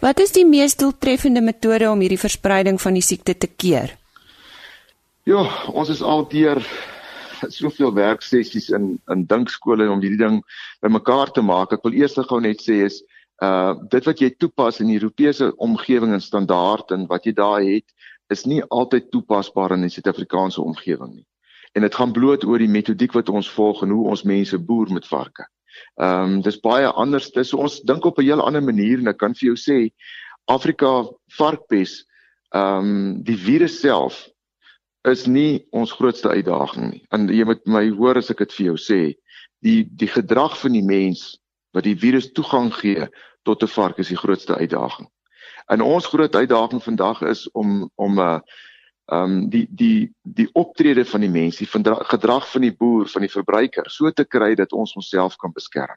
Wat 0.00 0.20
is 0.20 0.34
die 0.36 0.46
mees 0.46 0.76
doeltreffende 0.80 1.42
metode 1.44 1.88
om 1.90 2.02
hierdie 2.04 2.20
verspreiding 2.20 2.80
van 2.80 2.98
die 2.98 3.04
siekte 3.04 3.36
te 3.36 3.48
keer? 3.48 3.94
Ja, 5.24 5.44
ons 5.72 5.88
is 5.88 6.02
al 6.02 6.26
deur 6.28 6.60
soveel 7.52 7.92
werksessies 7.96 8.70
in 8.76 8.94
in 9.12 9.26
dinkskole 9.28 9.88
om 9.90 10.02
hierdie 10.04 10.20
ding 10.20 10.40
bymekaar 10.84 11.32
te 11.32 11.44
maak. 11.44 11.72
Ek 11.72 11.84
wil 11.84 11.96
eers 12.00 12.18
gou 12.28 12.40
net 12.40 12.62
sê 12.64 12.84
is 12.88 13.02
uh 13.42 13.74
dit 13.90 14.04
wat 14.06 14.20
jy 14.22 14.30
toepas 14.38 14.80
in 14.80 14.92
die 14.92 15.00
Europese 15.00 15.50
omgewing 15.56 16.12
en 16.14 16.22
standaard 16.22 16.92
en 16.94 17.08
wat 17.10 17.24
jy 17.26 17.32
daar 17.34 17.64
het, 17.64 17.88
is 18.32 18.44
nie 18.44 18.62
altyd 18.62 19.10
toepasbaar 19.10 19.74
in 19.76 19.84
die 19.86 19.92
Suid-Afrikaanse 19.92 20.62
omgewing 20.62 21.14
nie. 21.14 21.26
En 21.74 21.82
dit 21.82 21.94
gaan 21.94 22.12
bloot 22.12 22.44
oor 22.44 22.58
die 22.58 22.70
metodiek 22.70 23.12
wat 23.12 23.28
ons 23.28 23.50
volg 23.50 23.82
en 23.82 23.90
hoe 23.90 24.08
ons 24.08 24.22
mense 24.22 24.58
boer 24.58 24.92
met 24.92 25.06
varke. 25.06 25.46
Ehm 26.00 26.36
um, 26.36 26.42
dis 26.42 26.60
baie 26.62 26.86
anders. 26.86 27.30
Dis 27.34 27.52
ons 27.54 27.80
dink 27.82 28.04
op 28.04 28.18
'n 28.18 28.24
heel 28.24 28.42
ander 28.42 28.62
manier 28.62 28.98
en 28.98 29.08
ek 29.08 29.18
kan 29.18 29.34
vir 29.34 29.46
jou 29.52 29.56
sê 29.56 29.90
Afrika 30.46 31.08
varkpes 31.38 32.04
ehm 32.54 32.78
um, 32.78 33.22
die 33.24 33.36
virus 33.36 33.80
self 33.80 34.28
is 35.08 35.26
nie 35.26 35.66
ons 35.72 35.92
grootste 35.92 36.28
uitdaging 36.28 36.90
nie. 36.90 37.02
En 37.10 37.28
jy 37.28 37.44
moet 37.44 37.66
my 37.66 37.88
hoor 37.90 38.16
as 38.16 38.30
ek 38.30 38.38
dit 38.38 38.52
vir 38.52 38.66
jou 38.66 38.76
sê, 38.80 39.00
die 39.64 39.84
die 39.84 40.08
gedrag 40.08 40.56
van 40.60 40.72
die 40.72 40.84
mens 40.84 41.38
wat 41.74 41.84
die 41.84 41.98
virus 41.98 42.30
toegang 42.32 42.72
gee 42.72 43.08
tot 43.44 43.62
'n 43.62 43.74
vark 43.76 43.98
is 43.98 44.08
die 44.08 44.20
grootste 44.20 44.56
uitdaging. 44.56 45.08
En 45.66 45.80
ons 45.80 46.06
groot 46.06 46.34
uitdaging 46.34 46.82
vandag 46.82 47.22
is 47.22 47.50
om 47.50 47.90
om 47.94 48.14
'n 48.14 48.18
uh, 48.18 48.38
ehm 49.04 49.30
um, 49.30 49.48
die 49.48 49.66
die 49.70 50.14
die 50.22 50.48
optrede 50.52 51.04
van 51.04 51.20
die 51.20 51.30
mense, 51.30 51.58
die 51.58 51.94
gedrag 52.04 52.50
van 52.50 52.60
die 52.60 52.76
boer, 52.76 53.08
van 53.08 53.20
die 53.20 53.30
verbruiker, 53.30 53.90
so 53.90 54.10
te 54.10 54.24
kry 54.24 54.54
dat 54.54 54.72
ons 54.72 54.94
onsself 54.94 55.36
kan 55.36 55.52
beskerm. 55.52 55.96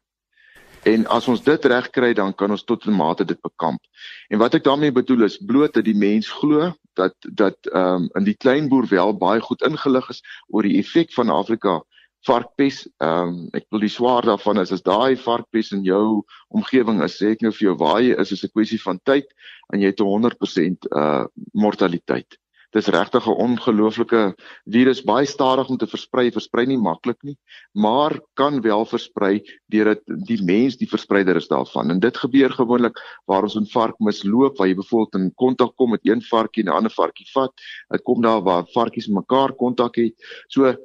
En 0.83 1.05
as 1.07 1.27
ons 1.27 1.43
dit 1.43 1.65
reg 1.65 1.89
kry, 1.89 2.13
dan 2.13 2.33
kan 2.35 2.51
ons 2.51 2.63
tot 2.63 2.85
'n 2.85 2.95
mate 2.95 3.25
dit 3.25 3.41
bekamp. 3.41 3.79
En 4.27 4.37
wat 4.37 4.53
ek 4.53 4.63
daarmee 4.63 4.91
bedoel 4.91 5.23
is 5.23 5.37
bloot 5.37 5.73
dat 5.73 5.83
die 5.83 5.97
mens 5.97 6.31
glo 6.31 6.73
dat 6.93 7.15
dat 7.19 7.57
ehm 7.71 8.03
um, 8.03 8.09
in 8.13 8.23
die 8.23 8.37
kleinboer 8.37 8.87
wel 8.87 9.17
baie 9.17 9.41
goed 9.41 9.61
ingelig 9.61 10.09
is 10.09 10.23
oor 10.47 10.63
die 10.63 10.77
effek 10.77 11.13
van 11.13 11.29
Afrika 11.29 11.83
varkpes. 12.27 12.81
Ehm 13.03 13.33
um, 13.33 13.37
ek 13.57 13.67
wil 13.71 13.85
die 13.85 13.93
swaar 13.93 14.27
daarvan 14.27 14.61
is 14.63 14.73
as 14.75 14.85
daai 14.85 15.15
varkpes 15.27 15.71
in 15.75 15.85
jou 15.87 16.23
omgewing 16.49 17.03
is, 17.05 17.19
sê 17.19 17.33
ek 17.35 17.45
nou 17.45 17.53
vir 17.55 17.69
jou 17.69 17.77
waar 17.83 18.01
jy 18.03 18.17
is, 18.17 18.31
is 18.31 18.43
'n 18.43 18.53
kwessie 18.55 18.81
van 18.83 18.99
tyd 19.03 19.31
en 19.73 19.81
jy 19.81 19.93
het 19.93 20.03
100% 20.03 20.91
uh 20.91 21.25
mortaliteit. 21.53 22.39
Dis 22.75 22.87
regtig 22.91 23.25
'n 23.27 23.39
ongelooflike 23.47 24.35
virus 24.65 25.01
baie 25.01 25.25
stadig 25.25 25.69
om 25.69 25.77
te 25.77 25.87
versprei 25.87 26.31
versprei 26.31 26.65
nie 26.67 26.77
maklik 26.77 27.23
nie 27.23 27.37
maar 27.73 28.19
kan 28.33 28.61
wel 28.61 28.85
versprei 28.85 29.41
deurdat 29.71 30.01
die 30.27 30.39
mens 30.43 30.77
die 30.77 30.89
verspreider 30.89 31.35
is 31.35 31.47
daarvan. 31.47 31.91
En 31.91 31.99
dit 31.99 32.17
gebeur 32.17 32.51
gewoonlik 32.51 32.99
waar 33.25 33.43
ons 33.43 33.55
'n 33.55 33.65
vark 33.71 33.95
misloop 33.99 34.57
waar 34.57 34.67
jy 34.67 34.75
byvoorbeeld 34.75 35.15
in 35.15 35.33
kontak 35.35 35.75
kom 35.75 35.89
met 35.91 36.03
een 36.03 36.21
varkie 36.21 36.63
en 36.63 36.69
'n 36.69 36.77
ander 36.77 36.91
varkie 36.91 37.27
vat. 37.33 37.53
Dit 37.89 38.03
kom 38.03 38.21
daar 38.21 38.41
waar 38.41 38.65
varkies 38.73 39.07
mekaar 39.07 39.53
kontak 39.53 39.95
het. 39.95 40.13
So 40.47 40.75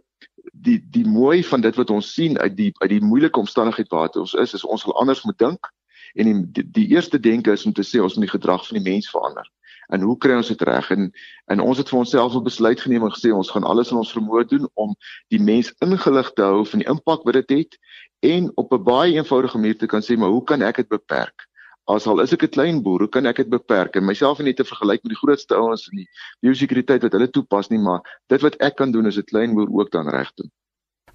die 0.53 0.79
die 0.91 1.07
mooi 1.07 1.45
van 1.45 1.61
dit 1.61 1.77
wat 1.77 1.91
ons 1.91 2.13
sien 2.15 2.39
uit 2.39 2.57
die 2.57 2.73
uit 2.79 2.91
die 2.91 3.05
moeilike 3.05 3.39
omstandighede 3.39 3.89
waar 3.95 4.11
ons 4.21 4.35
is 4.35 4.55
is 4.55 4.65
ons 4.65 4.85
wil 4.85 4.99
anders 5.01 5.23
moet 5.23 5.39
dink. 5.39 5.73
En 6.15 6.53
die, 6.53 6.71
die 6.71 6.89
eerste 6.93 7.21
denke 7.21 7.53
is 7.53 7.67
om 7.67 7.73
te 7.73 7.85
sê 7.85 8.01
ons 8.03 8.15
moet 8.15 8.29
die 8.29 8.37
gedrag 8.39 8.67
van 8.67 8.79
die 8.79 8.91
mens 8.91 9.11
verander. 9.11 9.49
En 9.93 10.01
hoe 10.01 10.17
kry 10.19 10.37
ons 10.37 10.49
dit 10.49 10.63
reg? 10.63 10.91
En 10.91 11.13
en 11.53 11.61
ons 11.61 11.79
het 11.79 11.89
vir 11.89 11.99
onsself 11.99 12.35
'n 12.35 12.43
besluit 12.43 12.81
geneem 12.81 13.05
en 13.05 13.15
gesê 13.15 13.33
ons 13.35 13.51
gaan 13.51 13.65
alles 13.65 13.91
in 13.91 13.97
ons 13.97 14.13
vermoë 14.13 14.45
doen 14.49 14.69
om 14.75 14.95
die 15.29 15.41
mens 15.41 15.75
ingelig 15.79 16.33
te 16.33 16.43
hou 16.43 16.67
van 16.67 16.79
die 16.79 16.89
impak 16.89 17.25
wat 17.25 17.35
dit 17.35 17.51
het 17.59 17.79
en 18.21 18.51
op 18.55 18.73
'n 18.73 18.83
baie 18.83 19.15
eenvoudige 19.15 19.59
manier 19.59 19.79
te 19.79 19.87
kan 19.87 20.03
sê 20.03 20.17
maar 20.17 20.31
hoe 20.31 20.45
kan 20.45 20.63
ek 20.63 20.77
dit 20.77 20.89
beperk 20.89 21.49
as 21.91 22.07
al 22.07 22.21
is 22.21 22.33
ek 22.33 22.45
'n 22.45 22.55
klein 22.57 22.83
boer 22.83 23.01
hoe 23.01 23.09
kan 23.09 23.27
ek 23.27 23.37
dit 23.37 23.51
beperk 23.51 23.97
en 23.97 24.07
myself 24.07 24.39
nie 24.39 24.55
te 24.55 24.65
vergelyk 24.65 25.03
met 25.03 25.15
die 25.15 25.23
grootste 25.23 25.55
ouens 25.55 25.89
in 25.93 26.05
die 26.05 26.09
biosekuriteit 26.41 27.03
wat 27.03 27.13
hulle 27.13 27.31
toepas 27.31 27.71
nie 27.71 27.79
maar 27.79 28.01
dit 28.29 28.43
wat 28.43 28.57
ek 28.61 28.77
kan 28.77 28.93
doen 28.93 29.07
is 29.07 29.19
'n 29.19 29.31
klein 29.33 29.55
boer 29.55 29.69
ook 29.69 29.91
dan 29.91 30.09
reg 30.09 30.31
doen 30.37 30.51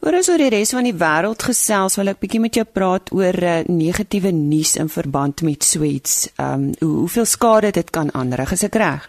Oor 0.06 0.14
ons 0.14 0.28
oor 0.30 0.38
die 0.38 0.52
res 0.54 0.72
van 0.76 0.86
die 0.86 0.94
wêreld 0.94 1.42
gesels, 1.42 1.96
wil 1.98 2.12
ek 2.12 2.20
bietjie 2.22 2.40
met 2.40 2.54
jou 2.54 2.66
praat 2.70 3.10
oor 3.18 3.34
uh, 3.34 3.64
negatiewe 3.66 4.30
nuus 4.32 4.76
in 4.78 4.92
verband 4.94 5.42
met 5.42 5.66
Sweets. 5.66 6.28
Ehm 6.38 6.54
um, 6.54 6.74
hoe, 6.80 6.98
hoeveel 7.00 7.26
skade 7.26 7.72
dit 7.72 7.90
kan 7.90 8.12
aanrig, 8.14 8.52
is 8.54 8.64
ek 8.64 8.78
reg? 8.78 9.08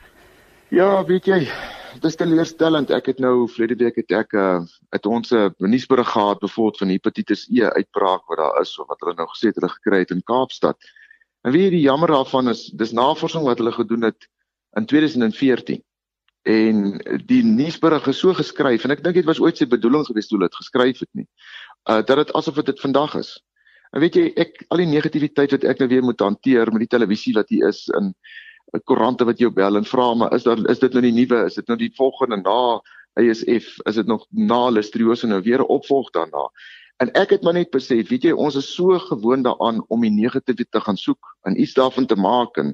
Ja, 0.72 1.04
weet 1.04 1.28
jy, 1.28 1.42
dit 1.92 2.08
is 2.08 2.16
teleurstellend. 2.16 2.90
Ek 2.90 3.12
het 3.12 3.20
nou 3.20 3.44
vlede 3.52 3.76
week 3.76 4.00
het 4.00 4.14
ek 4.16 4.32
uh, 4.32 4.62
het 4.94 5.06
ons 5.06 5.30
'n 5.32 5.52
uh, 5.52 5.68
nuusberig 5.68 6.08
gehad 6.08 6.40
bevoorbeeld 6.40 6.80
van 6.80 6.94
hepatitis 6.94 7.44
E 7.52 7.68
uitbraak 7.68 8.24
wat 8.24 8.38
daar 8.38 8.60
is 8.62 8.72
of 8.78 8.88
wat 8.88 9.00
hulle 9.04 9.14
nou 9.20 9.28
gesê 9.28 9.52
het 9.52 9.60
hulle 9.60 9.72
gekry 9.76 9.98
het 10.06 10.16
in 10.16 10.24
Kaapstad. 10.24 10.80
En 11.48 11.54
weet 11.54 11.70
jy 11.70 11.78
die 11.78 11.86
jammer 11.86 12.10
daarvan 12.12 12.50
is 12.52 12.66
dis 12.76 12.90
navorsing 12.92 13.46
wat 13.46 13.60
hulle 13.62 13.72
gedoen 13.72 14.02
het 14.04 14.26
in 14.76 14.84
2014 14.86 15.80
en 16.48 16.82
die 17.30 17.40
nuusberig 17.44 18.04
is 18.12 18.20
so 18.20 18.34
geskryf 18.36 18.84
en 18.84 18.92
ek 18.92 19.00
dink 19.04 19.16
dit 19.16 19.28
was 19.28 19.40
ooit 19.40 19.56
sy 19.56 19.64
bedoeling 19.64 20.04
gewees 20.04 20.28
toe 20.28 20.42
dit 20.42 20.58
geskryf 20.60 21.00
het 21.00 21.10
nie 21.16 21.24
uh 21.88 22.02
dat 22.04 22.20
dit 22.20 22.34
asof 22.36 22.60
dit 22.68 22.84
vandag 22.84 23.14
is. 23.22 23.30
En 23.96 24.04
weet 24.04 24.18
jy 24.20 24.26
ek 24.44 24.60
al 24.68 24.82
die 24.84 24.90
negativiteit 24.90 25.56
wat 25.56 25.64
ek 25.72 25.80
nou 25.80 25.88
weer 25.88 26.04
moet 26.04 26.20
hanteer 26.20 26.68
met 26.74 26.84
die 26.84 26.92
televisie 26.96 27.32
wat 27.38 27.48
hier 27.48 27.72
is 27.72 27.86
in 27.96 28.12
uh, 28.12 28.82
koerante 28.84 29.24
wat 29.24 29.40
jou 29.40 29.48
bel 29.48 29.80
en 29.80 29.88
vra 29.88 30.12
maar 30.20 30.36
is 30.36 30.44
daar 30.44 30.60
is 30.68 30.84
dit 30.84 30.92
nou 30.92 31.04
die 31.08 31.16
nuwe 31.16 31.46
is 31.48 31.56
dit 31.56 31.72
nou 31.72 31.80
die 31.80 31.92
volgende 31.96 32.42
na 32.44 32.60
ASF 33.24 33.72
is 33.88 34.02
dit 34.02 34.06
nog 34.06 34.28
na 34.28 34.66
Listeriosi 34.68 35.32
nou 35.32 35.40
weer 35.48 35.64
'n 35.64 35.72
opvolg 35.80 36.12
daarna. 36.12 36.44
En 36.98 37.10
ek 37.14 37.30
het 37.30 37.44
maar 37.46 37.54
net 37.54 37.70
besef, 37.70 38.08
weet 38.10 38.24
jy, 38.26 38.32
ons 38.34 38.56
is 38.58 38.68
so 38.74 38.98
gewoond 38.98 39.46
daaraan 39.46 39.84
om 39.94 40.02
die 40.02 40.10
negatiewe 40.10 40.64
te 40.66 40.80
gaan 40.82 40.96
soek 40.98 41.28
en 41.46 41.54
iets 41.60 41.76
daarvan 41.78 42.08
te 42.10 42.16
maak 42.18 42.58
en 42.58 42.72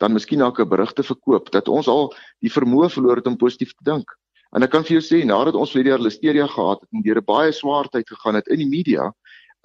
dan 0.00 0.12
miskien 0.16 0.40
dalk 0.40 0.60
'n 0.60 0.68
berig 0.68 0.92
te 0.92 1.04
verkoop 1.04 1.50
dat 1.52 1.68
ons 1.68 1.88
al 1.88 2.08
die 2.40 2.52
vermoë 2.52 2.88
verloor 2.90 3.20
het 3.20 3.26
om 3.26 3.36
positief 3.36 3.74
te 3.76 3.84
dink. 3.84 4.08
En 4.56 4.62
ek 4.62 4.70
kan 4.70 4.84
vir 4.84 4.96
jou 4.96 5.04
sê, 5.04 5.24
nadat 5.24 5.54
ons 5.54 5.72
vir 5.72 5.84
die 5.84 5.98
listeria 5.98 6.46
gehad 6.46 6.80
het 6.80 6.88
en 6.92 7.02
deur 7.02 7.20
'n 7.20 7.24
baie 7.24 7.52
swaar 7.52 7.88
tyd 7.88 8.08
gegaan 8.08 8.34
het 8.34 8.48
in 8.48 8.58
die 8.58 8.68
media, 8.68 9.12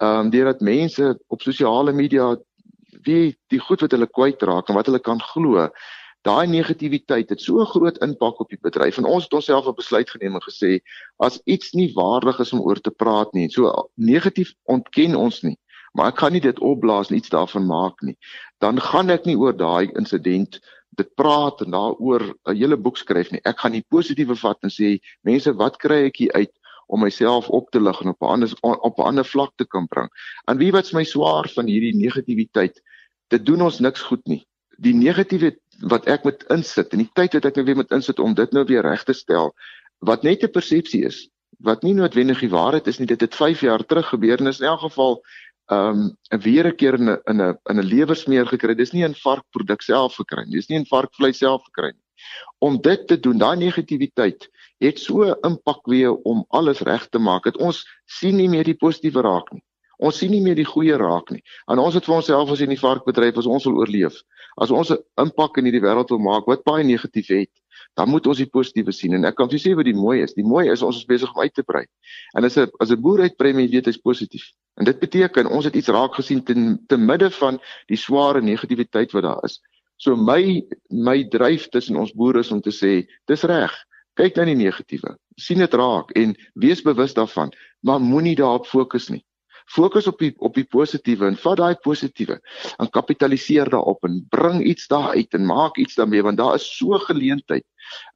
ehm 0.02 0.26
um, 0.26 0.30
deurdat 0.30 0.62
mense 0.62 1.18
op 1.30 1.42
sosiale 1.42 1.94
media 1.94 2.36
wie 3.06 3.38
die 3.48 3.60
goed 3.60 3.82
wat 3.82 3.92
hulle 3.92 4.08
kwyt 4.08 4.42
raak 4.44 4.70
en 4.70 4.76
wat 4.76 4.86
hulle 4.86 5.00
kan 5.00 5.20
glo, 5.20 5.70
daai 6.28 6.48
negativiteit 6.48 7.30
het 7.30 7.42
so 7.42 7.62
'n 7.62 7.72
groot 7.74 7.98
impak 7.98 8.40
op 8.40 8.50
die 8.50 8.62
bedryf 8.62 8.98
en 8.98 9.06
ons 9.06 9.24
het 9.24 9.34
onsself 9.34 9.66
op 9.66 9.76
besluit 9.76 10.10
geneem 10.10 10.36
en 10.36 10.42
gesê 10.42 10.80
as 11.18 11.42
iets 11.46 11.72
nie 11.72 11.92
waardig 11.94 12.40
is 12.40 12.54
om 12.54 12.62
oor 12.62 12.82
te 12.82 12.92
praat 12.92 13.34
nie 13.34 13.50
so 13.50 13.90
negatief 13.96 14.54
ontken 14.64 15.16
ons 15.16 15.42
nie 15.42 15.58
maar 15.94 16.08
ek 16.08 16.20
gaan 16.20 16.32
nie 16.32 16.42
dit 16.42 16.60
opblaas 16.60 17.10
en 17.10 17.18
iets 17.18 17.30
daarvan 17.30 17.66
maak 17.66 18.02
nie 18.02 18.18
dan 18.60 18.80
gaan 18.80 19.10
ek 19.10 19.26
nie 19.26 19.38
oor 19.38 19.58
daai 19.58 19.90
insident 19.96 20.60
dit 20.90 21.16
praat 21.16 21.62
en 21.62 21.72
daaroor 21.72 22.22
'n 22.46 22.56
hele 22.56 22.78
boek 22.78 22.98
skryf 22.98 23.32
nie 23.32 23.42
ek 23.44 23.60
gaan 23.60 23.72
die 23.72 23.86
positiewe 23.90 24.36
vat 24.36 24.58
en 24.64 24.70
sê 24.70 25.00
mense 25.24 25.54
wat 25.54 25.78
kry 25.78 26.06
ek 26.06 26.18
hier 26.18 26.34
uit 26.34 26.54
om 26.92 27.00
myself 27.00 27.50
op 27.50 27.70
te 27.72 27.80
lig 27.82 28.02
en 28.02 28.12
op 28.12 28.22
'n 28.22 28.32
ander 28.34 28.52
op 28.62 28.98
'n 29.00 29.08
ander 29.10 29.26
vlak 29.26 29.52
te 29.56 29.66
kan 29.66 29.88
bring. 29.88 30.10
En 30.46 30.58
wie 30.58 30.72
wat's 30.72 30.92
my 30.92 31.04
swaar 31.04 31.50
van 31.50 31.66
hierdie 31.66 31.96
negativiteit? 31.96 32.82
Dit 33.28 33.46
doen 33.46 33.62
ons 33.62 33.80
niks 33.80 34.02
goed 34.02 34.26
nie. 34.28 34.46
Die 34.82 34.94
negatiewe 34.98 35.56
wat 35.92 36.08
ek 36.10 36.24
moet 36.24 36.44
insit 36.54 36.94
en 36.94 37.04
die 37.04 37.12
tyd 37.18 37.38
wat 37.38 37.46
ek 37.46 37.60
nou 37.60 37.66
weer 37.66 37.80
moet 37.82 37.92
insit 37.92 38.20
om 38.20 38.34
dit 38.38 38.52
nou 38.54 38.66
weer 38.70 38.86
reg 38.86 39.04
te 39.04 39.14
stel 39.14 39.54
wat 40.00 40.24
net 40.24 40.44
'n 40.44 40.52
persepsie 40.52 41.06
is 41.06 41.30
wat 41.60 41.84
nie 41.84 41.94
noodwendig 41.94 42.40
die 42.40 42.50
waarheid 42.50 42.88
is 42.88 43.00
nie 43.00 43.08
dit 43.08 43.22
het 43.22 43.36
5 43.36 43.62
jaar 43.62 43.86
terug 43.86 44.10
gebeur 44.14 44.40
en 44.40 44.48
is 44.48 44.62
in 44.62 44.68
elk 44.68 44.86
geval 44.88 45.22
ehm 45.72 46.00
um, 46.32 46.42
weer 46.42 46.68
'n 46.68 46.76
keer 46.76 46.94
in 47.00 47.10
'n 47.10 47.20
in 47.32 47.42
'n 47.42 47.58
in 47.70 47.78
'n 47.80 47.90
lewersmeer 47.94 48.48
gekry. 48.48 48.76
Dis 48.76 48.92
nie 48.92 49.06
'n 49.08 49.14
varkproduk 49.16 49.82
self 49.82 50.16
gekry 50.16 50.44
nie. 50.44 50.58
Dis 50.60 50.70
nie 50.70 50.80
'n 50.80 50.86
varkvleis 50.86 51.38
self 51.38 51.64
gekry 51.64 51.92
nie. 51.94 52.06
Om 52.60 52.82
dit 52.82 53.08
te 53.08 53.20
doen, 53.20 53.38
daai 53.38 53.58
negativiteit 53.58 54.50
het 54.80 55.00
so 55.00 55.36
impak 55.42 55.86
weer 55.86 56.14
om 56.14 56.46
alles 56.50 56.80
reg 56.80 57.08
te 57.10 57.20
maak. 57.20 57.44
Dat 57.44 57.58
ons 57.58 57.86
sien 58.06 58.36
nie 58.36 58.50
meer 58.50 58.64
die 58.64 58.76
positiewe 58.76 59.22
raak 59.22 59.52
nie. 59.54 59.64
Ons 60.02 60.18
sien 60.18 60.32
nie 60.34 60.42
meer 60.42 60.58
die 60.58 60.66
goeie 60.66 60.98
raak 60.98 61.30
nie. 61.32 61.44
En 61.70 61.80
ons 61.80 61.94
het 61.94 62.06
vir 62.08 62.16
onsself 62.16 62.50
as 62.50 62.62
in 62.66 62.74
die 62.74 62.80
varkbedryf 62.80 63.38
as 63.38 63.50
ons 63.50 63.68
wil 63.70 63.82
oorleef. 63.84 64.16
As 64.58 64.72
ons 64.72 64.92
'n 64.92 64.98
impak 65.22 65.58
in 65.58 65.66
hierdie 65.66 65.84
wêreld 65.86 66.10
wil 66.10 66.20
maak 66.20 66.48
wat 66.48 66.64
baie 66.64 66.84
negatief 66.84 67.28
het, 67.28 67.52
dan 67.96 68.10
moet 68.10 68.28
ons 68.28 68.38
die 68.38 68.50
positiewe 68.50 68.92
sien 68.92 69.14
en 69.14 69.26
ek 69.26 69.36
kan 69.36 69.50
vir 69.50 69.60
sê 69.60 69.76
wat 69.76 69.86
die 69.86 69.98
mooi 69.98 70.22
is. 70.24 70.34
Die 70.34 70.48
mooi 70.48 70.70
is 70.72 70.82
ons 70.82 70.98
is 70.98 71.06
besig 71.06 71.34
om 71.34 71.42
uit 71.42 71.54
te 71.54 71.64
brei. 71.64 71.86
En 72.38 72.46
as 72.46 72.58
'n 72.58 72.68
as 72.80 72.92
'n 72.92 73.02
boer 73.02 73.22
uitbrei, 73.22 73.54
jy 73.54 73.70
weet 73.72 73.86
hy's 73.86 74.02
positief. 74.02 74.46
En 74.80 74.86
dit 74.86 75.00
beteken 75.00 75.48
ons 75.48 75.66
het 75.66 75.76
iets 75.76 75.88
raak 75.88 76.16
gesien 76.16 76.44
te, 76.44 76.54
te 76.88 76.98
midde 76.98 77.30
van 77.30 77.60
die 77.88 77.98
sware 77.98 78.42
negativiteit 78.42 79.12
wat 79.12 79.24
daar 79.24 79.44
is. 79.44 79.60
So 79.98 80.16
my 80.16 80.64
my 80.90 81.24
dryf 81.30 81.70
tussen 81.70 81.96
ons 81.96 82.14
boere 82.14 82.40
is 82.40 82.52
om 82.52 82.62
te 82.62 82.72
sê, 82.72 83.08
dis 83.28 83.44
reg. 83.44 83.72
Kyk 84.16 84.36
na 84.36 84.46
die 84.46 84.56
negatiewe. 84.56 85.18
sien 85.38 85.58
dit 85.58 85.74
raak 85.74 86.12
en 86.12 86.36
wees 86.54 86.82
bewus 86.82 87.14
daarvan, 87.14 87.52
maar 87.82 88.00
moenie 88.00 88.36
daarop 88.36 88.66
fokus 88.66 89.10
nie. 89.10 89.24
Fokus 89.72 90.08
op 90.08 90.20
die 90.20 90.34
op 90.38 90.56
die 90.58 90.68
positiewe 90.68 91.30
en 91.32 91.38
vat 91.40 91.58
daai 91.58 91.76
positiewe 91.84 92.40
en 92.78 92.90
kapitaliseer 92.90 93.70
daarop 93.72 94.04
en 94.08 94.26
bring 94.30 94.64
iets 94.66 94.88
daar 94.92 95.14
uit 95.16 95.38
en 95.38 95.46
maak 95.46 95.78
iets 95.78 95.96
daarmee 95.96 96.24
want 96.28 96.38
daar 96.38 96.58
is 96.60 96.68
so 96.78 97.00
geleentheid 97.08 97.66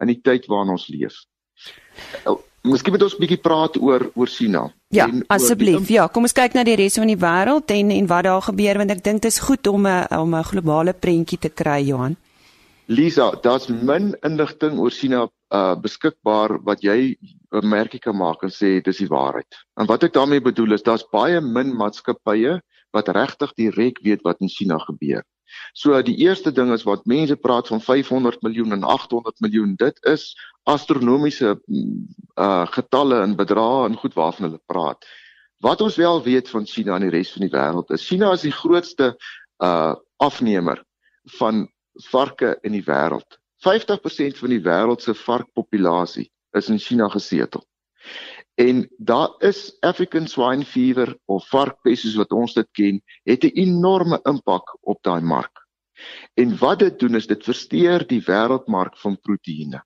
in 0.03 0.11
die 0.11 0.19
tyd 0.21 0.49
waarin 0.51 0.75
ons 0.75 0.87
leef. 0.91 1.21
Miskien 2.65 2.95
moet 2.95 3.03
ons 3.05 3.15
'n 3.15 3.21
bietjie 3.21 3.41
praat 3.47 3.77
oor 3.77 4.09
oor 4.15 4.27
China. 4.27 4.73
Ja, 4.89 5.09
asseblief. 5.27 5.89
Ja, 5.89 6.07
kom 6.07 6.23
ons 6.23 6.33
kyk 6.33 6.53
na 6.53 6.63
die 6.63 6.75
res 6.75 6.97
van 6.97 7.07
die 7.07 7.19
wêreld 7.19 7.71
en 7.71 7.91
en 7.91 8.07
wat 8.07 8.23
daar 8.23 8.41
gebeur 8.41 8.77
want 8.77 8.91
ek 8.91 9.03
dink 9.03 9.21
dit 9.21 9.31
is 9.31 9.39
goed 9.39 9.67
om 9.67 9.87
'n 9.87 10.07
om 10.09 10.35
'n 10.35 10.43
globale 10.43 10.93
prentjie 10.93 11.39
te 11.39 11.49
kry, 11.49 11.81
Johan. 11.87 12.15
Lisa, 12.87 13.31
daar's 13.41 13.67
min 13.67 14.15
inligting 14.21 14.79
oor 14.79 14.91
China 14.91 15.29
uh 15.55 15.75
beskikbaar 15.79 16.57
wat 16.67 16.81
jy 16.83 17.15
'n 17.53 17.69
merkie 17.69 17.99
kan 17.99 18.17
maak 18.17 18.43
en 18.43 18.49
sê 18.49 18.81
dis 18.83 18.97
die 19.03 19.11
waarheid. 19.11 19.51
En 19.79 19.87
wat 19.87 20.03
ek 20.03 20.13
daarmee 20.13 20.41
bedoel 20.41 20.73
is 20.73 20.83
daar's 20.83 21.05
baie 21.11 21.41
min 21.41 21.75
maatskappye 21.75 22.61
wat 22.91 23.07
regtig 23.07 23.53
direk 23.53 23.99
weet 24.03 24.21
wat 24.23 24.41
in 24.41 24.49
China 24.49 24.77
gebeur. 24.77 25.23
So 25.73 26.01
die 26.01 26.17
eerste 26.23 26.51
ding 26.51 26.71
is 26.73 26.85
wat 26.87 27.05
mense 27.05 27.35
praat 27.35 27.67
van 27.67 27.81
500 27.81 28.41
miljoen 28.41 28.71
en 28.71 28.83
800 28.83 29.39
miljoen. 29.39 29.75
Dit 29.75 29.99
is 30.05 30.33
astronomiese 30.63 31.55
uh 32.35 32.65
getalle 32.67 33.21
en 33.21 33.35
bedrae 33.35 33.85
en 33.89 33.97
goed 34.01 34.13
waarvan 34.13 34.49
hulle 34.49 34.61
praat. 34.65 35.05
Wat 35.63 35.81
ons 35.81 35.95
wel 35.95 36.23
weet 36.23 36.49
van 36.49 36.65
China 36.65 36.95
en 36.95 37.07
die 37.07 37.13
res 37.13 37.31
van 37.31 37.47
die 37.47 37.53
wêreld 37.53 37.93
is 37.95 38.07
China 38.07 38.31
is 38.33 38.45
die 38.47 38.55
grootste 38.55 39.15
uh 39.63 39.95
afnemer 40.17 40.83
van 41.39 41.65
varke 42.11 42.55
in 42.63 42.71
die 42.71 42.83
wêreld. 42.85 43.39
50% 43.65 44.39
van 44.41 44.53
die 44.53 44.61
wêreld 44.61 45.01
se 45.01 45.13
varkpopulasie 45.17 46.29
is 46.57 46.69
in 46.69 46.79
China 46.79 47.09
gesetel. 47.09 47.65
En 48.55 48.85
daar 48.97 49.33
is 49.39 49.77
African 49.79 50.27
swine 50.27 50.65
fever 50.65 51.17
of 51.25 51.47
varkpes 51.49 52.05
soos 52.05 52.15
wat 52.15 52.31
ons 52.31 52.53
dit 52.53 52.69
ken, 52.71 53.01
het 53.23 53.43
'n 53.43 53.57
enorme 53.65 54.19
impak 54.23 54.77
op 54.81 55.03
daai 55.03 55.21
mark. 55.21 55.65
En 56.33 56.57
wat 56.57 56.79
dit 56.79 56.99
doen 56.99 57.15
is 57.15 57.27
dit 57.27 57.43
versteur 57.43 58.07
die 58.07 58.21
wêreldmark 58.21 58.97
van 58.97 59.19
proteïene. 59.19 59.83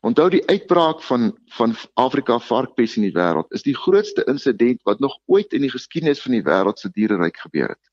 Onthou 0.00 0.28
die 0.30 0.46
uitbraak 0.46 1.02
van 1.02 1.38
van 1.56 1.74
Afrika 1.94 2.38
varkpes 2.38 2.96
in 2.96 3.02
die 3.02 3.16
wêreld 3.16 3.52
is 3.56 3.62
die 3.62 3.76
grootste 3.76 4.24
insident 4.30 4.82
wat 4.82 4.98
nog 4.98 5.18
ooit 5.26 5.52
in 5.52 5.60
die 5.60 5.70
geskiedenis 5.70 6.22
van 6.22 6.32
die 6.32 6.42
wêreld 6.42 6.78
se 6.78 6.90
diereryk 6.90 7.36
gebeur 7.46 7.68
het. 7.68 7.90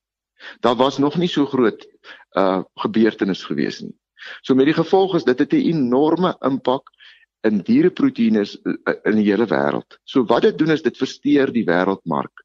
Daar 0.60 0.76
was 0.76 0.98
nog 0.98 1.16
nie 1.16 1.28
so 1.28 1.46
groot 1.46 1.86
uh 2.36 2.62
gebeurtenis 2.74 3.44
gewees 3.44 3.80
nie. 3.80 3.96
So 4.42 4.54
met 4.54 4.66
die 4.66 4.76
gevolg 4.76 5.16
is 5.16 5.24
dit 5.24 5.38
het 5.38 5.52
'n 5.52 5.68
enorme 5.74 6.36
impak 6.40 6.90
in 7.46 7.60
diereproteïnes 7.66 8.54
eh, 8.62 8.74
eh, 8.86 8.94
in 9.10 9.18
die 9.18 9.26
hele 9.30 9.46
wêreld. 9.50 9.98
So 10.04 10.24
wat 10.24 10.42
dit 10.42 10.58
doen 10.58 10.70
is 10.70 10.82
dit 10.82 10.96
versteur 10.96 11.52
die 11.52 11.64
wêreldmark. 11.66 12.44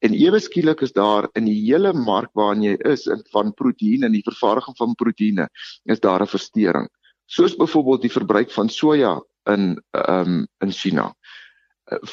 En 0.00 0.14
ewe 0.14 0.40
skielik 0.40 0.80
is 0.86 0.92
daar 0.92 1.28
in 1.36 1.44
die 1.44 1.58
hele 1.66 1.92
mark 1.92 2.30
waarin 2.38 2.62
jy 2.62 2.76
is 2.88 3.06
in 3.06 3.22
van 3.32 3.52
proteïene 3.52 4.06
en 4.06 4.16
die 4.16 4.24
vervaardiging 4.24 4.76
van 4.78 4.94
proteïene 4.94 5.48
is 5.84 6.00
daar 6.00 6.22
'n 6.22 6.26
verstoring. 6.26 6.88
Soos 7.26 7.56
byvoorbeeld 7.56 8.02
die 8.02 8.16
verbruik 8.16 8.50
van 8.50 8.68
soja 8.68 9.20
in 9.46 9.76
ehm 9.90 10.28
um, 10.28 10.46
in 10.60 10.72
China. 10.72 11.14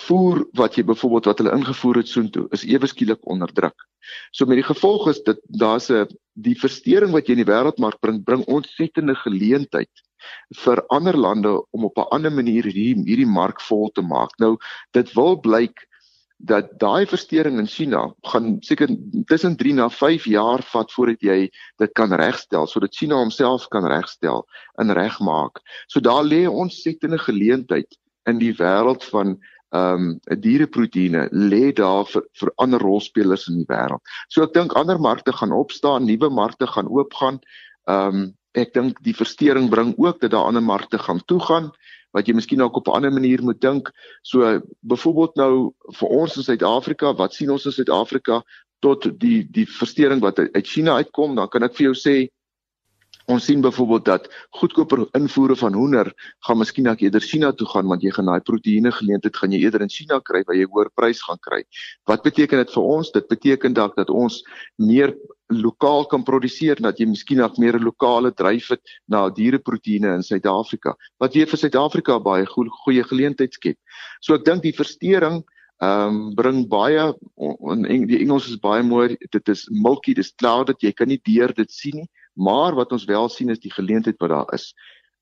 Voer 0.08 0.46
wat 0.56 0.78
jy 0.78 0.86
byvoorbeeld 0.88 1.26
wat 1.26 1.42
hulle 1.42 1.56
ingevoer 1.58 2.00
het 2.00 2.08
soontoe 2.08 2.46
is 2.56 2.64
ewe 2.64 2.88
skielik 2.88 3.20
onder 3.28 3.52
druk. 3.54 3.76
So 4.32 4.48
met 4.48 4.62
die 4.62 4.68
gevolg 4.68 5.10
is 5.12 5.20
dit 5.28 5.40
daar's 5.60 5.90
'n 5.92 6.08
die 6.34 6.56
verstoring 6.56 7.12
wat 7.12 7.28
jy 7.28 7.36
in 7.36 7.44
die 7.44 7.52
wêreldmark 7.52 8.00
bring 8.00 8.24
bring 8.24 8.46
ontsettende 8.48 9.16
geleentheid 9.16 9.92
vir 10.64 10.84
ander 10.90 11.18
lande 11.18 11.54
om 11.72 11.84
op 11.86 11.98
'n 11.98 12.08
ander 12.12 12.32
manier 12.32 12.64
hierdie 12.64 12.96
hierdie 13.04 13.34
mark 13.40 13.62
vol 13.62 13.90
te 13.92 14.02
maak. 14.02 14.32
Nou 14.40 14.58
dit 14.92 15.14
wil 15.14 15.36
blyk 15.40 15.88
dat 16.38 16.80
daai 16.80 17.06
verstoring 17.08 17.60
in 17.60 17.68
China 17.68 18.14
gaan 18.24 18.58
seker 18.62 18.90
tussen 19.26 19.56
3 19.56 19.74
na 19.74 19.90
5 19.90 20.26
jaar 20.26 20.64
vat 20.64 20.92
voordat 20.92 21.22
jy 21.22 21.50
dit 21.80 21.94
kan 21.94 22.14
regstel 22.14 22.68
sodat 22.68 22.96
China 22.96 23.16
homself 23.16 23.68
kan 23.68 23.86
regstel 23.86 24.46
en 24.78 24.94
regmaak. 24.94 25.62
So 25.88 26.00
daar 26.00 26.24
lê 26.24 26.46
ons 26.48 26.82
settene 26.82 27.18
geleentheid 27.18 27.98
in 28.28 28.40
die 28.40 28.54
wêreld 28.54 29.04
van 29.14 29.38
ehm 29.76 30.08
um, 30.08 30.40
diereproteïene 30.46 31.28
lê 31.32 31.74
daar 31.76 32.06
vir 32.12 32.24
vir 32.40 32.52
ander 32.64 32.80
rolspelers 32.80 33.48
in 33.52 33.62
die 33.62 33.70
wêreld. 33.70 34.04
So 34.30 34.44
ek 34.44 34.54
dink 34.54 34.76
ander 34.76 35.00
markte 35.00 35.34
gaan 35.34 35.52
opstaan, 35.56 36.06
nuwe 36.06 36.30
markte 36.30 36.68
gaan 36.68 36.92
oopgaan. 36.92 37.40
Ehm 37.90 38.24
um, 38.24 38.34
ek 38.56 38.72
dink 38.74 39.02
die 39.04 39.16
verstoring 39.16 39.68
bring 39.70 39.92
ook 40.00 40.22
dat 40.22 40.32
daar 40.32 40.48
ander 40.48 40.64
markte 40.64 40.98
gaan 40.98 41.20
toegaan 41.28 41.74
wat 42.16 42.30
jy 42.30 42.36
miskien 42.38 42.62
ook 42.64 42.78
op 42.80 42.88
'n 42.88 42.96
ander 42.96 43.12
manier 43.12 43.44
moet 43.44 43.62
dink. 43.62 43.92
So 44.22 44.62
byvoorbeeld 44.80 45.36
nou 45.36 45.74
vir 46.00 46.10
ons 46.10 46.38
in 46.38 46.44
Suid-Afrika, 46.44 47.14
wat 47.14 47.34
sien 47.34 47.52
ons 47.52 47.66
in 47.66 47.72
Suid-Afrika 47.72 48.44
tot 48.80 49.20
die 49.20 49.44
die 49.52 49.66
verstoring 49.68 50.22
wat 50.22 50.40
uit 50.40 50.68
China 50.68 50.96
uitkom, 50.96 51.36
dan 51.36 51.50
kan 51.50 51.64
ek 51.64 51.76
vir 51.76 51.92
jou 51.92 51.96
sê 51.96 52.30
Ons 53.26 53.46
sien 53.50 53.62
byvoorbeeld 53.62 54.06
dat 54.06 54.28
goedkoper 54.60 55.06
invoere 55.18 55.56
van 55.58 55.74
hoender 55.74 56.12
gaan 56.46 56.58
miskien 56.58 56.86
net 56.86 57.02
eerder 57.02 57.22
China 57.22 57.52
toe 57.58 57.66
gaan 57.68 57.88
want 57.90 58.04
jy 58.06 58.12
gaan 58.14 58.28
daai 58.30 58.44
proteïene 58.46 58.92
geleentheid 58.94 59.38
gaan 59.38 59.56
jy 59.56 59.64
eerder 59.64 59.82
in 59.82 59.90
China 59.90 60.20
kry 60.22 60.44
waar 60.46 60.58
jy 60.58 60.68
hoër 60.70 60.92
prys 60.94 61.24
gaan 61.26 61.40
kry. 61.42 61.64
Wat 62.06 62.22
beteken 62.22 62.62
dit 62.62 62.74
vir 62.76 62.84
ons? 62.98 63.10
Dit 63.16 63.26
beteken 63.32 63.74
dalk 63.74 63.96
dat 63.98 64.12
ons 64.14 64.44
meer 64.78 65.16
lokaal 65.50 66.06
kan 66.12 66.26
produseer 66.26 66.78
dat 66.82 67.02
jy 67.02 67.08
miskien 67.10 67.42
ook 67.42 67.58
meer 67.62 67.80
lokale 67.82 68.32
dryf 68.34 68.70
het 68.76 68.94
na 69.10 69.26
diereproteïene 69.30 70.14
in 70.20 70.26
Suid-Afrika. 70.26 70.94
Wat 71.22 71.34
weer 71.34 71.50
vir 71.50 71.62
Suid-Afrika 71.64 72.20
baie 72.22 72.46
goeie 72.46 72.70
goeie 72.86 73.04
geleentheid 73.10 73.58
skep. 73.58 73.78
So 74.22 74.38
ek 74.38 74.46
dink 74.46 74.62
die 74.66 74.76
verstoring 74.78 75.42
ehm 75.84 76.08
um, 76.08 76.36
bring 76.36 76.62
baie 76.72 77.10
in 77.74 78.06
die 78.08 78.22
Engels 78.22 78.46
is 78.48 78.62
baie 78.62 78.84
mooi 78.86 79.18
dit 79.20 79.50
is 79.52 79.66
milky 79.72 80.14
dis 80.16 80.32
klaar 80.40 80.64
dat 80.70 80.80
jy 80.80 80.94
kan 80.96 81.10
nie 81.12 81.20
deur 81.20 81.52
dit 81.58 81.72
sien 81.72 81.98
nie 82.00 82.08
maar 82.36 82.76
wat 82.76 82.92
ons 82.92 83.08
wel 83.10 83.30
sien 83.30 83.50
is 83.50 83.62
die 83.64 83.74
geleentheid 83.74 84.20
wat 84.20 84.30
daar 84.30 84.54
is. 84.54 84.74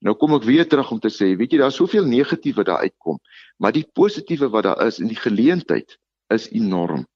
Nou 0.04 0.14
kom 0.20 0.34
ek 0.36 0.44
weer 0.44 0.66
terug 0.68 0.90
om 0.92 1.00
te 1.00 1.10
sê, 1.12 1.32
weet 1.38 1.54
jy, 1.54 1.62
daar's 1.62 1.78
soveel 1.80 2.04
negatief 2.04 2.58
wat 2.60 2.68
daar 2.68 2.84
uitkom, 2.84 3.18
maar 3.58 3.72
die 3.72 3.86
positiewe 3.96 4.50
wat 4.52 4.66
daar 4.68 4.82
is 4.86 5.00
en 5.00 5.08
die 5.08 5.20
geleentheid 5.20 5.96
is 6.34 6.50
enorm. 6.52 7.06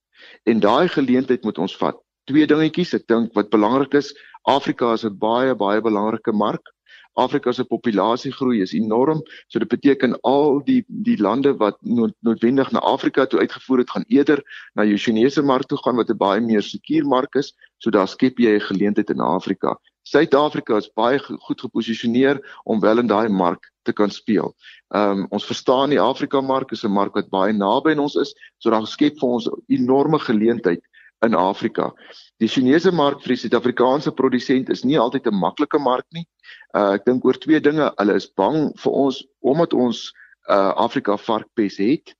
En 0.48 0.60
daai 0.60 0.88
geleentheid 0.88 1.44
moet 1.44 1.58
ons 1.58 1.76
vat. 1.76 1.98
Twee 2.28 2.46
dingetjies, 2.48 2.94
ek 2.96 3.06
dink 3.10 3.36
wat 3.36 3.50
belangrik 3.52 3.94
is, 4.00 4.14
Afrika 4.48 4.94
is 4.96 5.04
'n 5.04 5.18
baie 5.18 5.54
baie 5.54 5.80
belangrike 5.80 6.32
mark. 6.32 6.64
Afrika 7.18 7.52
se 7.52 7.64
populasiegroei 7.64 8.62
is 8.62 8.74
enorm, 8.76 9.22
so 9.48 9.58
dit 9.58 9.68
beteken 9.68 10.16
al 10.28 10.60
die 10.66 10.84
die 10.88 11.16
lande 11.18 11.54
wat 11.58 11.78
nood, 11.82 12.14
noodwendig 12.26 12.70
na 12.72 12.82
Afrika 12.92 13.26
toe 13.26 13.40
uitgevoer 13.40 13.82
het, 13.82 13.90
gaan 13.90 14.06
eerder 14.08 14.42
na 14.74 14.86
die 14.86 14.98
Chinese 14.98 15.42
mark 15.42 15.66
toe 15.68 15.78
gaan 15.82 15.98
wat 15.98 16.10
'n 16.10 16.16
baie 16.16 16.40
meer 16.40 16.62
sekuur 16.62 17.06
mark 17.06 17.34
is, 17.34 17.54
so 17.78 17.90
daar 17.90 18.08
skep 18.08 18.38
jy 18.38 18.54
'n 18.56 18.68
geleentheid 18.70 19.10
in 19.10 19.20
Afrika. 19.20 19.76
Suid-Afrika 20.02 20.76
is 20.76 20.90
baie 20.96 21.18
goed 21.18 21.60
geposisioneer 21.60 22.38
om 22.64 22.80
wel 22.80 22.98
in 22.98 23.06
daai 23.06 23.28
mark 23.28 23.72
te 23.82 23.92
kan 23.92 24.10
speel. 24.10 24.54
Ehm 24.94 25.18
um, 25.18 25.26
ons 25.30 25.44
verstaan 25.44 25.90
die 25.90 26.00
Afrika 26.00 26.40
mark 26.40 26.72
is 26.72 26.84
'n 26.84 26.92
mark 26.92 27.14
wat 27.14 27.28
baie 27.30 27.52
naby 27.52 27.90
aan 27.90 28.04
ons 28.06 28.16
is, 28.16 28.34
so 28.58 28.70
dan 28.70 28.86
skep 28.86 29.18
vir 29.20 29.28
ons 29.28 29.50
enorme 29.68 30.18
geleentheid 30.18 30.80
in 31.26 31.34
Afrika. 31.34 31.92
Die 32.38 32.48
Chinese 32.48 32.92
mark 32.92 33.22
vir 33.22 33.34
die 33.34 33.40
Suid-Afrikaanse 33.42 34.12
produsent 34.14 34.70
is 34.70 34.84
nie 34.84 34.98
altyd 34.98 35.26
'n 35.26 35.40
maklike 35.40 35.78
mark 35.78 36.06
nie. 36.12 36.26
Uh 36.74 36.94
ek 36.94 37.04
dink 37.04 37.24
oor 37.24 37.38
twee 37.38 37.60
dinge. 37.60 37.92
Hulle 37.98 38.14
is 38.14 38.28
bang 38.36 38.72
vir 38.78 38.92
ons 38.92 39.24
omdat 39.40 39.74
ons 39.74 40.12
uh 40.48 40.72
Afrika 40.76 41.16
varkpes 41.16 41.78
het. 41.78 42.14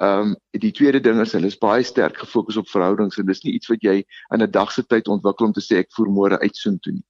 Um 0.00 0.36
die 0.52 0.72
tweede 0.72 1.00
ding 1.00 1.20
is 1.20 1.32
hulle 1.32 1.46
is 1.46 1.58
baie 1.58 1.82
sterk 1.82 2.16
gefokus 2.18 2.56
op 2.56 2.68
verhoudings 2.68 3.18
en 3.18 3.26
dis 3.26 3.44
nie 3.44 3.54
iets 3.54 3.68
wat 3.68 3.82
jy 3.82 4.04
in 4.34 4.42
'n 4.42 4.50
dag 4.50 4.70
se 4.72 4.82
tyd 4.82 5.08
ontwikkel 5.08 5.46
om 5.46 5.52
te 5.52 5.60
sê 5.60 5.78
ek 5.78 5.92
voer 5.96 6.08
môre 6.08 6.38
uit 6.38 6.56
soontoe 6.56 6.92
nie. 6.92 7.04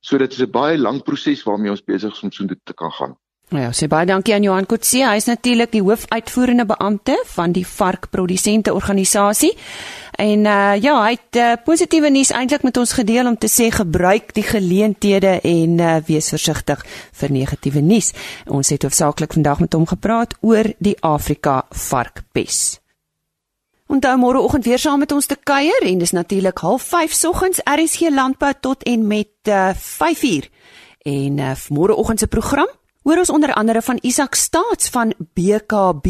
So 0.00 0.18
dit 0.18 0.32
is 0.32 0.40
'n 0.40 0.50
baie 0.50 0.78
lang 0.78 1.02
proses 1.02 1.44
waarmee 1.44 1.70
ons 1.70 1.84
besig 1.84 2.12
is 2.12 2.22
om 2.22 2.32
soontoe 2.32 2.56
te 2.64 2.74
kan 2.74 2.90
gaan. 2.90 3.16
Nou 3.54 3.62
ja, 3.62 3.70
sê 3.70 3.86
baie 3.86 4.06
dankie 4.08 4.34
aan 4.34 4.42
Johan 4.42 4.66
Kotse. 4.66 5.04
Hy 5.06 5.20
is 5.20 5.28
natuurlik 5.30 5.70
die 5.70 5.82
hoofuitvoerende 5.86 6.64
beampte 6.66 7.14
van 7.30 7.52
die 7.54 7.62
varkprodusente 7.62 8.74
organisasie. 8.74 9.52
En 10.16 10.46
uh 10.48 10.74
ja, 10.80 10.94
hy 11.04 11.12
het 11.12 11.36
uh, 11.36 11.52
positiewe 11.64 12.08
nuus 12.10 12.30
eintlik 12.32 12.62
met 12.64 12.76
ons 12.80 12.92
gedeel 12.96 13.28
om 13.28 13.36
te 13.36 13.50
sê 13.52 13.68
gebruik 13.72 14.32
die 14.32 14.44
geleenthede 14.46 15.34
en 15.44 15.76
uh, 15.76 15.96
wees 16.06 16.30
versigtig 16.32 16.80
vir 17.20 17.32
negatiewe 17.32 17.82
nuus. 17.84 18.14
Ons 18.48 18.72
het 18.72 18.86
hoofsaaklik 18.86 19.36
vandag 19.36 19.60
met 19.60 19.76
hom 19.76 19.84
gepraat 19.86 20.32
oor 20.40 20.70
die 20.80 20.96
Afrika 21.04 21.66
varkpes. 21.68 22.78
Onthou 23.92 24.16
môreoggend 24.18 24.64
weer 24.64 24.80
saam 24.80 25.04
met 25.04 25.12
ons 25.12 25.28
te 25.28 25.36
kuier 25.36 25.84
en 25.84 26.00
dis 26.00 26.14
natuurlik 26.16 26.64
05:30 26.64 27.12
soggens 27.12 27.60
RSG 27.64 28.08
landbou 28.10 28.52
tot 28.60 28.82
en 28.82 29.06
met 29.06 29.52
uh, 29.52 29.74
5uur. 29.76 30.48
En 31.04 31.38
uh, 31.38 31.52
môreoggend 31.68 32.18
se 32.18 32.26
program 32.26 32.70
hoor 33.02 33.18
ons 33.18 33.30
onder 33.30 33.52
andere 33.52 33.82
van 33.82 33.98
Isak 34.02 34.34
Staats 34.34 34.88
van 34.88 35.12
BKB 35.34 36.06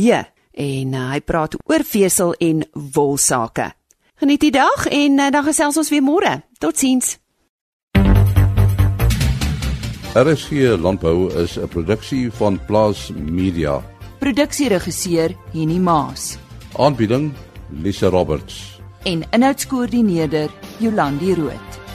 en 0.53 0.95
uh, 0.95 1.11
hy 1.11 1.21
praat 1.21 1.59
oor 1.67 1.85
vesel 1.85 2.33
en 2.39 2.63
wol 2.73 3.17
sake. 3.17 3.73
Geniet 4.17 4.41
die 4.41 4.51
dag 4.51 4.87
en 4.89 5.19
uh, 5.21 5.29
dan 5.31 5.45
gesels 5.45 5.77
ons 5.77 5.91
weer 5.93 6.01
môre. 6.01 6.31
Totsiens. 6.59 7.19
RSG 10.17 10.79
landbou 10.81 11.29
is 11.43 11.59
'n 11.59 11.69
produksie 11.69 12.31
van 12.33 12.57
Plaas 12.67 13.11
Media. 13.13 13.83
Produksieregisseur 14.19 15.37
Henny 15.53 15.79
Maas 15.79 16.39
Aanbieding 16.79 17.33
Lisa 17.83 18.09
Roberts. 18.09 18.81
en 19.03 19.23
inhoudskoördineerder 19.31 20.51
Jolandi 20.79 21.35
Root. 21.35 21.86